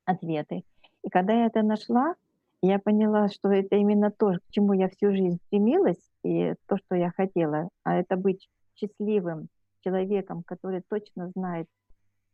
ответы. 0.05 0.63
И 1.03 1.09
когда 1.09 1.33
я 1.33 1.45
это 1.47 1.63
нашла, 1.63 2.15
я 2.61 2.77
поняла, 2.79 3.27
что 3.29 3.49
это 3.49 3.75
именно 3.75 4.11
то, 4.11 4.33
к 4.33 4.51
чему 4.51 4.73
я 4.73 4.87
всю 4.89 5.11
жизнь 5.11 5.39
стремилась, 5.47 6.01
и 6.23 6.53
то, 6.67 6.77
что 6.77 6.95
я 6.95 7.11
хотела, 7.11 7.69
а 7.83 7.95
это 7.95 8.17
быть 8.17 8.47
счастливым 8.75 9.47
человеком, 9.83 10.43
который 10.43 10.83
точно 10.87 11.31
знает 11.35 11.67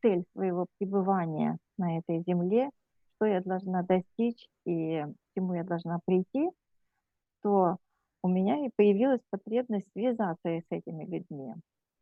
цель 0.02 0.26
своего 0.34 0.67
пребывания 0.78 1.58
на 1.78 1.97
этой 1.97 2.23
земле, 2.28 2.69
что 3.15 3.26
я 3.26 3.41
должна 3.41 3.84
достичь 3.84 4.47
и 4.65 5.04
к 5.04 5.36
чему 5.36 5.54
я 5.54 5.63
должна 5.63 6.00
прийти, 6.06 6.50
то 7.41 7.78
у 8.28 8.30
меня 8.30 8.66
и 8.66 8.70
появилась 8.76 9.22
потребность 9.30 9.90
связаться 9.94 10.50
с 10.50 10.66
этими 10.70 11.06
людьми. 11.06 11.54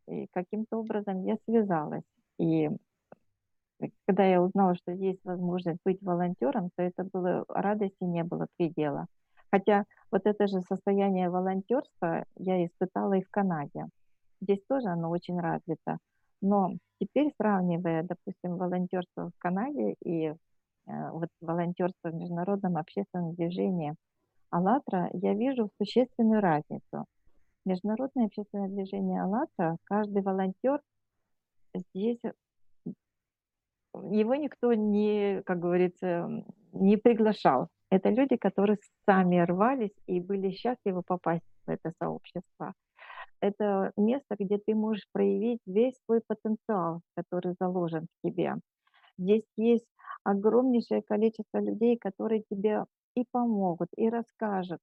И 0.08 0.26
каким-то 0.32 0.78
образом 0.78 1.24
я 1.24 1.36
связалась. 1.44 2.02
И 2.38 2.68
когда 4.06 4.24
я 4.24 4.42
узнала, 4.42 4.74
что 4.74 4.90
есть 4.90 5.24
возможность 5.24 5.78
быть 5.84 6.02
волонтером, 6.02 6.70
то 6.76 6.82
это 6.82 7.04
было 7.04 7.44
радости 7.48 8.02
не 8.02 8.24
было 8.24 8.48
предела. 8.56 9.06
Хотя 9.52 9.84
вот 10.10 10.22
это 10.24 10.48
же 10.48 10.62
состояние 10.62 11.30
волонтерства 11.30 12.24
я 12.36 12.64
испытала 12.66 13.12
и 13.14 13.22
в 13.22 13.30
Канаде. 13.30 13.86
Здесь 14.40 14.60
тоже 14.68 14.88
оно 14.88 15.10
очень 15.10 15.38
развито. 15.38 15.98
Но 16.42 16.72
теперь, 17.00 17.32
сравнивая, 17.36 18.02
допустим, 18.02 18.56
волонтерство 18.56 19.30
в 19.30 19.38
Канаде 19.38 19.94
и 20.04 20.26
э, 20.26 20.34
вот 20.86 21.28
волонтерство 21.40 22.10
в 22.10 22.14
международном 22.14 22.76
общественном 22.76 23.34
движении 23.34 23.94
«АЛЛАТРА», 24.56 25.10
я 25.12 25.34
вижу 25.34 25.68
существенную 25.76 26.40
разницу. 26.40 27.04
Международное 27.66 28.26
общественное 28.26 28.68
движение 28.68 29.22
«АЛЛАТРА», 29.22 29.76
каждый 29.84 30.22
волонтер 30.22 30.80
здесь 31.74 32.20
его 34.10 34.34
никто 34.34 34.72
не, 34.72 35.42
как 35.44 35.58
говорится, 35.58 36.28
не 36.72 36.96
приглашал. 36.96 37.68
Это 37.90 38.08
люди, 38.08 38.36
которые 38.36 38.78
сами 39.04 39.38
рвались 39.40 39.94
и 40.06 40.20
были 40.20 40.50
счастливы 40.50 41.02
попасть 41.02 41.44
в 41.66 41.70
это 41.70 41.92
сообщество. 41.98 42.72
Это 43.40 43.92
место, 43.98 44.36
где 44.38 44.56
ты 44.58 44.74
можешь 44.74 45.06
проявить 45.12 45.60
весь 45.66 45.94
свой 46.06 46.22
потенциал, 46.26 47.02
который 47.14 47.54
заложен 47.60 48.06
в 48.06 48.28
тебе. 48.28 48.54
Здесь 49.18 49.44
есть 49.56 49.86
огромнейшее 50.24 51.02
количество 51.02 51.58
людей, 51.58 51.98
которые 51.98 52.42
тебе 52.50 52.84
и 53.16 53.24
помогут, 53.32 53.88
и 53.96 54.08
расскажут, 54.08 54.80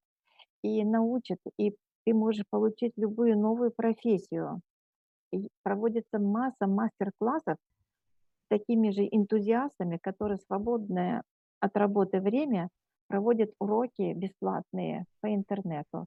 и 0.63 0.83
научат, 0.83 1.39
и 1.57 1.75
ты 2.05 2.13
можешь 2.13 2.45
получить 2.49 2.91
любую 2.97 3.39
новую 3.39 3.71
профессию. 3.71 4.59
И 5.31 5.47
проводится 5.63 6.19
масса 6.19 6.67
мастер-классов, 6.67 7.57
такими 8.49 8.91
же 8.91 9.07
энтузиастами, 9.09 9.97
которые 9.97 10.37
свободное 10.39 11.23
от 11.59 11.77
работы 11.77 12.19
время 12.19 12.69
проводят 13.07 13.51
уроки 13.59 14.13
бесплатные 14.13 15.05
по 15.21 15.33
интернету. 15.33 16.05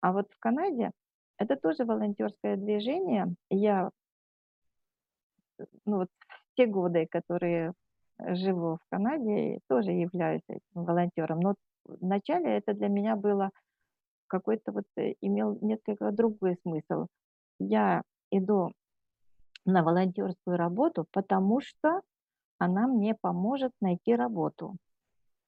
А 0.00 0.12
вот 0.12 0.26
в 0.30 0.38
Канаде 0.38 0.90
это 1.38 1.56
тоже 1.56 1.84
волонтерское 1.84 2.56
движение. 2.56 3.34
Я, 3.50 3.90
э, 5.58 5.64
ну 5.86 5.98
вот 5.98 6.08
те 6.56 6.66
годы, 6.66 7.06
которые 7.10 7.72
живу 8.18 8.76
в 8.76 8.90
Канаде, 8.90 9.60
тоже 9.68 9.90
являюсь 9.90 10.42
этим 10.48 10.62
волонтером. 10.84 11.40
Но 11.40 11.54
вначале 11.84 12.56
это 12.56 12.74
для 12.74 12.88
меня 12.88 13.16
было 13.16 13.50
какой-то 14.26 14.72
вот 14.72 14.84
э, 14.96 15.14
имел 15.20 15.58
несколько 15.60 16.10
другой 16.10 16.56
смысл. 16.62 17.06
Я 17.58 18.02
иду 18.30 18.72
на 19.64 19.82
волонтерскую 19.82 20.56
работу, 20.56 21.06
потому 21.12 21.60
что 21.60 22.00
она 22.58 22.86
мне 22.86 23.14
поможет 23.20 23.72
найти 23.80 24.14
работу. 24.14 24.76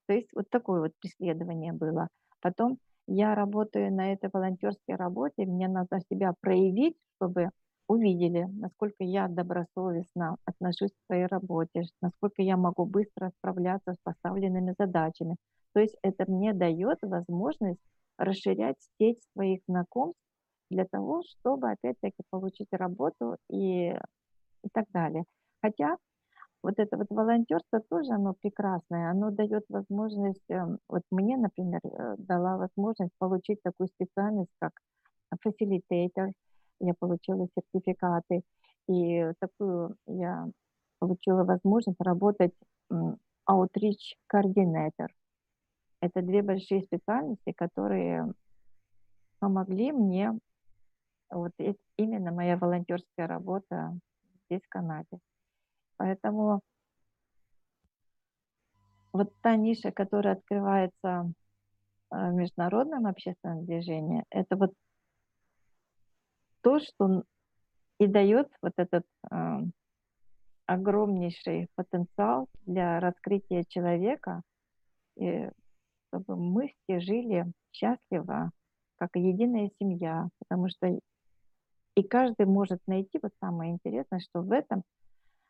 То 0.06 0.14
есть 0.14 0.28
вот 0.34 0.48
такое 0.50 0.80
вот 0.80 0.92
преследование 1.00 1.72
было. 1.72 2.08
Потом 2.40 2.78
я 3.06 3.34
работаю 3.34 3.92
на 3.92 4.12
этой 4.12 4.30
волонтерской 4.32 4.96
работе, 4.96 5.46
мне 5.46 5.68
надо 5.68 6.00
себя 6.10 6.32
проявить, 6.40 6.96
чтобы 7.16 7.50
увидели, 7.88 8.44
насколько 8.52 9.04
я 9.04 9.28
добросовестно 9.28 10.36
отношусь 10.44 10.90
к 10.90 11.06
своей 11.06 11.26
работе, 11.26 11.84
насколько 12.00 12.42
я 12.42 12.56
могу 12.56 12.84
быстро 12.84 13.30
справляться 13.38 13.94
с 13.94 13.98
поставленными 14.02 14.74
задачами. 14.78 15.36
То 15.72 15.80
есть 15.80 15.96
это 16.02 16.30
мне 16.30 16.52
дает 16.52 16.98
возможность 17.02 17.80
расширять 18.18 18.76
сеть 18.98 19.22
своих 19.32 19.60
знакомств 19.68 20.20
для 20.70 20.84
того, 20.84 21.22
чтобы 21.22 21.70
опять-таки 21.70 22.22
получить 22.30 22.68
работу 22.72 23.36
и, 23.50 23.90
и 23.90 24.68
так 24.72 24.86
далее. 24.92 25.24
Хотя 25.62 25.96
вот 26.62 26.74
это 26.78 26.96
вот 26.96 27.06
волонтерство 27.10 27.80
тоже, 27.88 28.12
оно 28.12 28.34
прекрасное, 28.40 29.10
оно 29.10 29.30
дает 29.30 29.64
возможность, 29.68 30.42
эм, 30.48 30.78
вот 30.88 31.02
мне, 31.10 31.36
например, 31.36 31.80
э, 31.84 32.16
дала 32.18 32.56
возможность 32.56 33.12
получить 33.18 33.62
такую 33.62 33.88
специальность, 33.88 34.50
как 34.58 34.72
фасилитейтер, 35.42 36.32
я 36.80 36.94
получила 36.94 37.48
сертификаты, 37.54 38.42
и 38.88 39.32
такую 39.40 39.96
я 40.06 40.48
получила 40.98 41.44
возможность 41.44 42.00
работать 42.00 42.52
outreach 43.48 44.16
координатор. 44.26 45.12
Это 46.00 46.22
две 46.22 46.42
большие 46.42 46.82
специальности, 46.82 47.52
которые 47.52 48.32
помогли 49.38 49.92
мне, 49.92 50.38
вот 51.30 51.52
именно 51.96 52.32
моя 52.32 52.56
волонтерская 52.56 53.26
работа 53.26 53.98
здесь, 54.46 54.62
в 54.62 54.68
Канаде. 54.68 55.18
Поэтому 55.96 56.60
вот 59.12 59.32
та 59.40 59.56
ниша, 59.56 59.90
которая 59.90 60.34
открывается 60.34 61.32
э, 62.10 62.30
в 62.30 62.34
международном 62.34 63.06
общественном 63.06 63.64
движении, 63.64 64.24
это 64.30 64.56
вот 64.56 64.72
то, 66.66 66.80
что 66.80 67.22
и 68.00 68.08
дает 68.08 68.48
вот 68.60 68.72
этот 68.76 69.04
э, 69.30 69.36
огромнейший 70.66 71.68
потенциал 71.76 72.48
для 72.66 72.98
раскрытия 72.98 73.62
человека, 73.68 74.42
и 75.16 75.48
чтобы 76.08 76.34
мы 76.34 76.72
все 76.82 76.98
жили 76.98 77.46
счастливо, 77.70 78.50
как 78.96 79.10
единая 79.14 79.70
семья, 79.78 80.28
потому 80.40 80.68
что 80.68 80.88
и 81.94 82.02
каждый 82.02 82.46
может 82.46 82.80
найти, 82.88 83.20
вот 83.22 83.30
самое 83.38 83.70
интересное, 83.70 84.18
что 84.18 84.40
в 84.42 84.50
этом, 84.50 84.82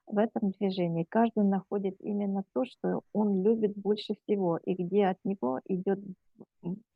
в 0.07 0.19
этом 0.19 0.51
движении. 0.51 1.07
Каждый 1.09 1.45
находит 1.45 1.97
именно 2.01 2.45
то, 2.53 2.67
что 2.67 3.01
он 3.15 3.43
любит 3.43 3.75
больше 3.75 4.17
всего, 4.23 4.59
и 4.59 4.75
где 4.75 5.07
от 5.07 5.19
него 5.25 5.63
идет 5.65 5.99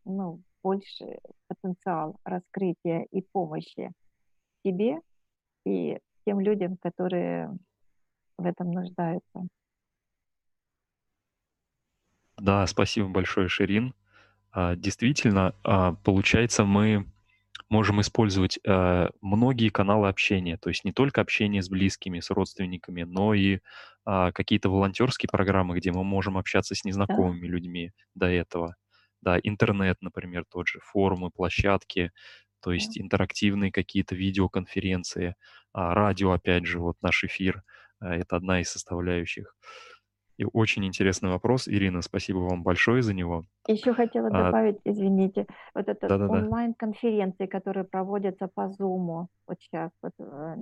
ну, 0.04 0.42
больше 0.62 1.20
потенциал 1.48 2.16
раскрытия 2.22 3.06
и 3.10 3.22
помощи 3.22 3.90
себе 4.64 5.00
и 5.66 5.98
тем 6.26 6.40
людям, 6.40 6.76
которые 6.78 7.50
в 8.38 8.46
этом 8.46 8.72
нуждаются. 8.72 9.48
Да, 12.38 12.66
спасибо 12.66 13.08
большое, 13.08 13.48
Ширин. 13.48 13.94
А, 14.52 14.76
действительно, 14.76 15.54
а, 15.64 15.94
получается, 15.94 16.64
мы 16.64 17.06
можем 17.70 18.00
использовать 18.00 18.58
э, 18.66 19.10
многие 19.22 19.70
каналы 19.70 20.08
общения, 20.08 20.56
то 20.58 20.70
есть 20.70 20.84
не 20.84 20.92
только 20.92 21.20
общение 21.22 21.62
с 21.62 21.68
близкими, 21.70 22.20
с 22.20 22.30
родственниками, 22.30 23.02
но 23.04 23.34
и 23.34 23.60
а, 24.04 24.32
какие-то 24.32 24.70
волонтерские 24.70 25.28
программы, 25.30 25.76
где 25.78 25.92
мы 25.92 26.04
можем 26.04 26.38
общаться 26.38 26.74
с 26.74 26.84
незнакомыми 26.84 27.46
Да. 27.46 27.48
людьми 27.48 27.92
до 28.14 28.26
этого. 28.26 28.76
Да, 29.22 29.38
интернет, 29.42 29.98
например, 30.02 30.44
тот 30.50 30.68
же, 30.68 30.80
форумы, 30.82 31.30
площадки, 31.30 32.12
то 32.62 32.72
есть 32.72 32.98
интерактивные 32.98 33.72
какие-то 33.72 34.14
видеоконференции, 34.14 35.34
а, 35.72 35.94
радио, 35.94 36.32
опять 36.32 36.66
же, 36.66 36.78
вот 36.78 36.96
наш 37.02 37.24
эфир, 37.24 37.62
а, 38.00 38.14
это 38.14 38.36
одна 38.36 38.60
из 38.60 38.70
составляющих. 38.70 39.54
И 40.40 40.46
очень 40.54 40.86
интересный 40.86 41.28
вопрос, 41.28 41.68
Ирина, 41.68 42.00
спасибо 42.00 42.38
вам 42.38 42.62
большое 42.62 43.02
за 43.02 43.12
него. 43.12 43.44
Еще 43.68 43.92
хотела 43.92 44.28
А, 44.28 44.44
добавить, 44.44 44.78
извините, 44.84 45.46
вот 45.74 45.84
Да-да-да, 45.84 46.26
онлайн-конференции, 46.28 47.44
которые 47.44 47.84
проводятся 47.84 48.48
по 48.48 48.62
Zoom 48.62 49.26
вот 49.46 49.58
сейчас 49.60 49.90
вот, 50.02 50.12
э, 50.18 50.56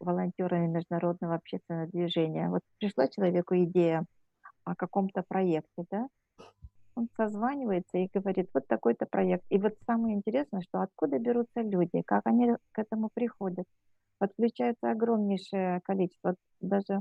волонтерами 0.00 0.66
международного 0.66 1.36
общественного 1.36 1.86
движения. 1.86 2.50
Вот 2.50 2.60
пришла 2.78 3.08
человеку 3.08 3.54
идея 3.56 4.04
о 4.64 4.74
каком-то 4.74 5.24
проекте, 5.26 5.84
да, 5.90 6.08
он 6.94 7.08
созванивается 7.16 7.98
и 7.98 8.08
говорит, 8.12 8.50
вот 8.54 8.66
такой-то 8.66 9.06
проект. 9.06 9.44
И 9.50 9.58
вот 9.58 9.74
самое 9.86 10.16
интересное, 10.16 10.60
что 10.62 10.82
откуда 10.82 11.18
берутся 11.18 11.60
люди, 11.60 12.02
как 12.02 12.26
они 12.26 12.52
к 12.72 12.78
этому 12.78 13.10
приходят. 13.12 13.66
Подключается 14.18 14.90
огромнейшее 14.90 15.80
количество, 15.84 16.36
даже 16.60 17.00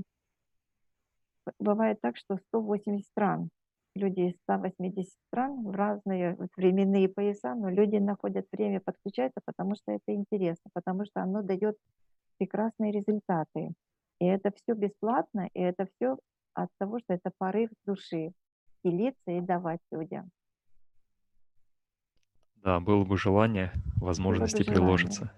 бывает 1.60 1.99
так, 2.01 2.17
что 2.17 2.38
180 2.38 3.06
стран, 3.06 3.49
люди 3.95 4.21
из 4.21 4.36
180 4.43 5.12
стран 5.27 5.63
в 5.63 5.71
разные 5.71 6.38
временные 6.56 7.10
пояса, 7.10 7.54
но 7.56 7.69
люди 7.69 7.97
находят 7.97 8.47
время 8.51 8.80
подключаться, 8.80 9.41
потому 9.45 9.75
что 9.75 9.91
это 9.91 10.13
интересно, 10.13 10.69
потому 10.73 11.06
что 11.06 11.21
оно 11.21 11.41
дает 11.41 11.77
прекрасные 12.38 12.91
результаты. 12.91 13.73
И 14.19 14.25
это 14.25 14.51
все 14.51 14.73
бесплатно, 14.73 15.49
и 15.54 15.62
это 15.62 15.88
все 15.95 16.17
от 16.54 16.69
того, 16.80 16.99
что 16.99 17.13
это 17.13 17.32
порыв 17.38 17.69
души 17.86 18.34
делиться 18.83 19.31
и 19.31 19.41
давать 19.41 19.81
людям. 19.91 20.31
да, 22.55 22.79
было 22.79 23.03
бы 23.03 23.17
желание, 23.17 23.71
Было 23.73 23.83
бы 24.01 24.05
возможности 24.07 24.63
желание. 24.63 24.65
приложатся, 24.65 25.31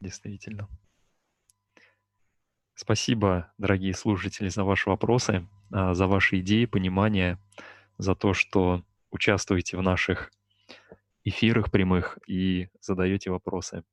действительно. 0.00 0.68
Спасибо, 2.74 3.52
дорогие 3.58 3.92
слушатели, 3.94 4.48
за 4.48 4.64
ваши 4.64 4.88
вопросы, 4.88 5.46
а, 5.72 5.94
за 5.94 6.06
ваши 6.06 6.40
идеи, 6.40 6.64
понимание, 6.64 7.38
за 7.98 8.14
то, 8.14 8.32
что 8.34 8.84
участвуете 9.10 9.76
в 9.76 9.82
наших 9.82 10.30
эфирах 11.24 11.70
прямых 11.70 12.18
и 12.26 12.68
задаете 12.80 13.30
вопросы. 13.30 13.84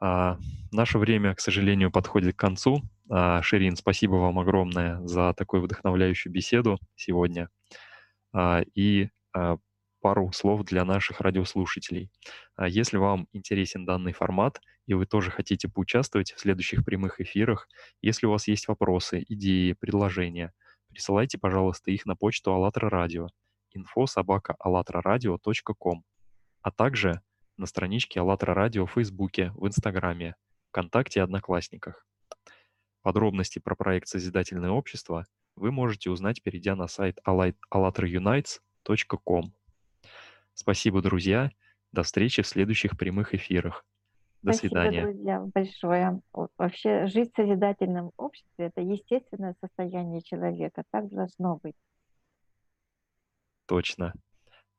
А, 0.00 0.38
Наше 0.72 0.98
время, 0.98 1.34
к 1.34 1.40
сожалению, 1.40 1.92
подходит 1.92 2.34
к 2.34 2.38
концу. 2.38 2.82
А, 3.10 3.42
Ширин, 3.42 3.76
спасибо 3.76 4.14
вам 4.14 4.38
огромное 4.38 5.06
за 5.06 5.34
такую 5.34 5.62
вдохновляющую 5.62 6.32
беседу 6.32 6.78
сегодня. 6.96 7.50
А, 8.32 8.62
И 8.74 9.10
а, 9.32 9.58
пару 10.00 10.32
слов 10.32 10.64
для 10.64 10.84
наших 10.84 11.20
радиослушателей. 11.20 12.10
А, 12.56 12.68
Если 12.68 12.96
вам 12.96 13.28
интересен 13.32 13.84
данный 13.84 14.12
формат, 14.12 14.60
и 14.86 14.94
вы 14.94 15.06
тоже 15.06 15.30
хотите 15.30 15.68
поучаствовать 15.68 16.32
в 16.32 16.40
следующих 16.40 16.84
прямых 16.84 17.20
эфирах, 17.20 17.68
если 18.02 18.26
у 18.26 18.30
вас 18.30 18.48
есть 18.48 18.68
вопросы, 18.68 19.24
идеи, 19.28 19.74
предложения, 19.74 20.52
присылайте, 20.88 21.38
пожалуйста, 21.38 21.90
их 21.90 22.06
на 22.06 22.16
почту 22.16 22.52
АЛЛАТРА 22.52 22.90
радио 22.90 23.28
info 23.76 24.06
собака 24.06 24.56
ком, 25.78 26.04
а 26.62 26.70
также 26.70 27.22
на 27.56 27.66
страничке 27.66 28.20
АЛЛАТРА 28.20 28.54
радио 28.54 28.86
в 28.86 28.92
Фейсбуке, 28.92 29.52
в 29.54 29.66
Инстаграме, 29.66 30.34
ВКонтакте 30.70 31.20
и 31.20 31.22
Одноклассниках. 31.22 32.06
Подробности 33.02 33.58
про 33.58 33.76
проект 33.76 34.08
«Созидательное 34.08 34.70
общество» 34.70 35.26
вы 35.60 35.70
можете 35.70 36.10
узнать, 36.10 36.42
перейдя 36.42 36.74
на 36.74 36.88
сайт 36.88 37.20
allatraunites.com. 37.26 39.54
Спасибо, 40.54 41.02
друзья. 41.02 41.50
До 41.92 42.02
встречи 42.02 42.42
в 42.42 42.46
следующих 42.46 42.96
прямых 42.98 43.34
эфирах. 43.34 43.84
До 44.42 44.54
Спасибо, 44.54 44.70
свидания. 44.70 45.02
друзья, 45.02 45.46
большое. 45.54 46.22
Вообще 46.32 47.06
жить 47.06 47.30
в 47.32 47.36
созидательном 47.36 48.12
обществе– 48.16 48.66
это 48.66 48.80
естественное 48.80 49.54
состояние 49.60 50.22
человека. 50.22 50.82
Так 50.90 51.10
должно 51.10 51.56
быть. 51.56 51.76
Точно. 53.66 54.14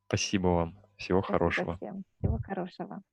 Спасибо 0.07 0.47
вам. 0.47 0.79
Всего 0.97 1.21
Спасибо 1.21 1.37
хорошего. 1.37 1.75
всем. 1.75 2.03
Всего 2.17 2.39
хорошего. 2.43 3.03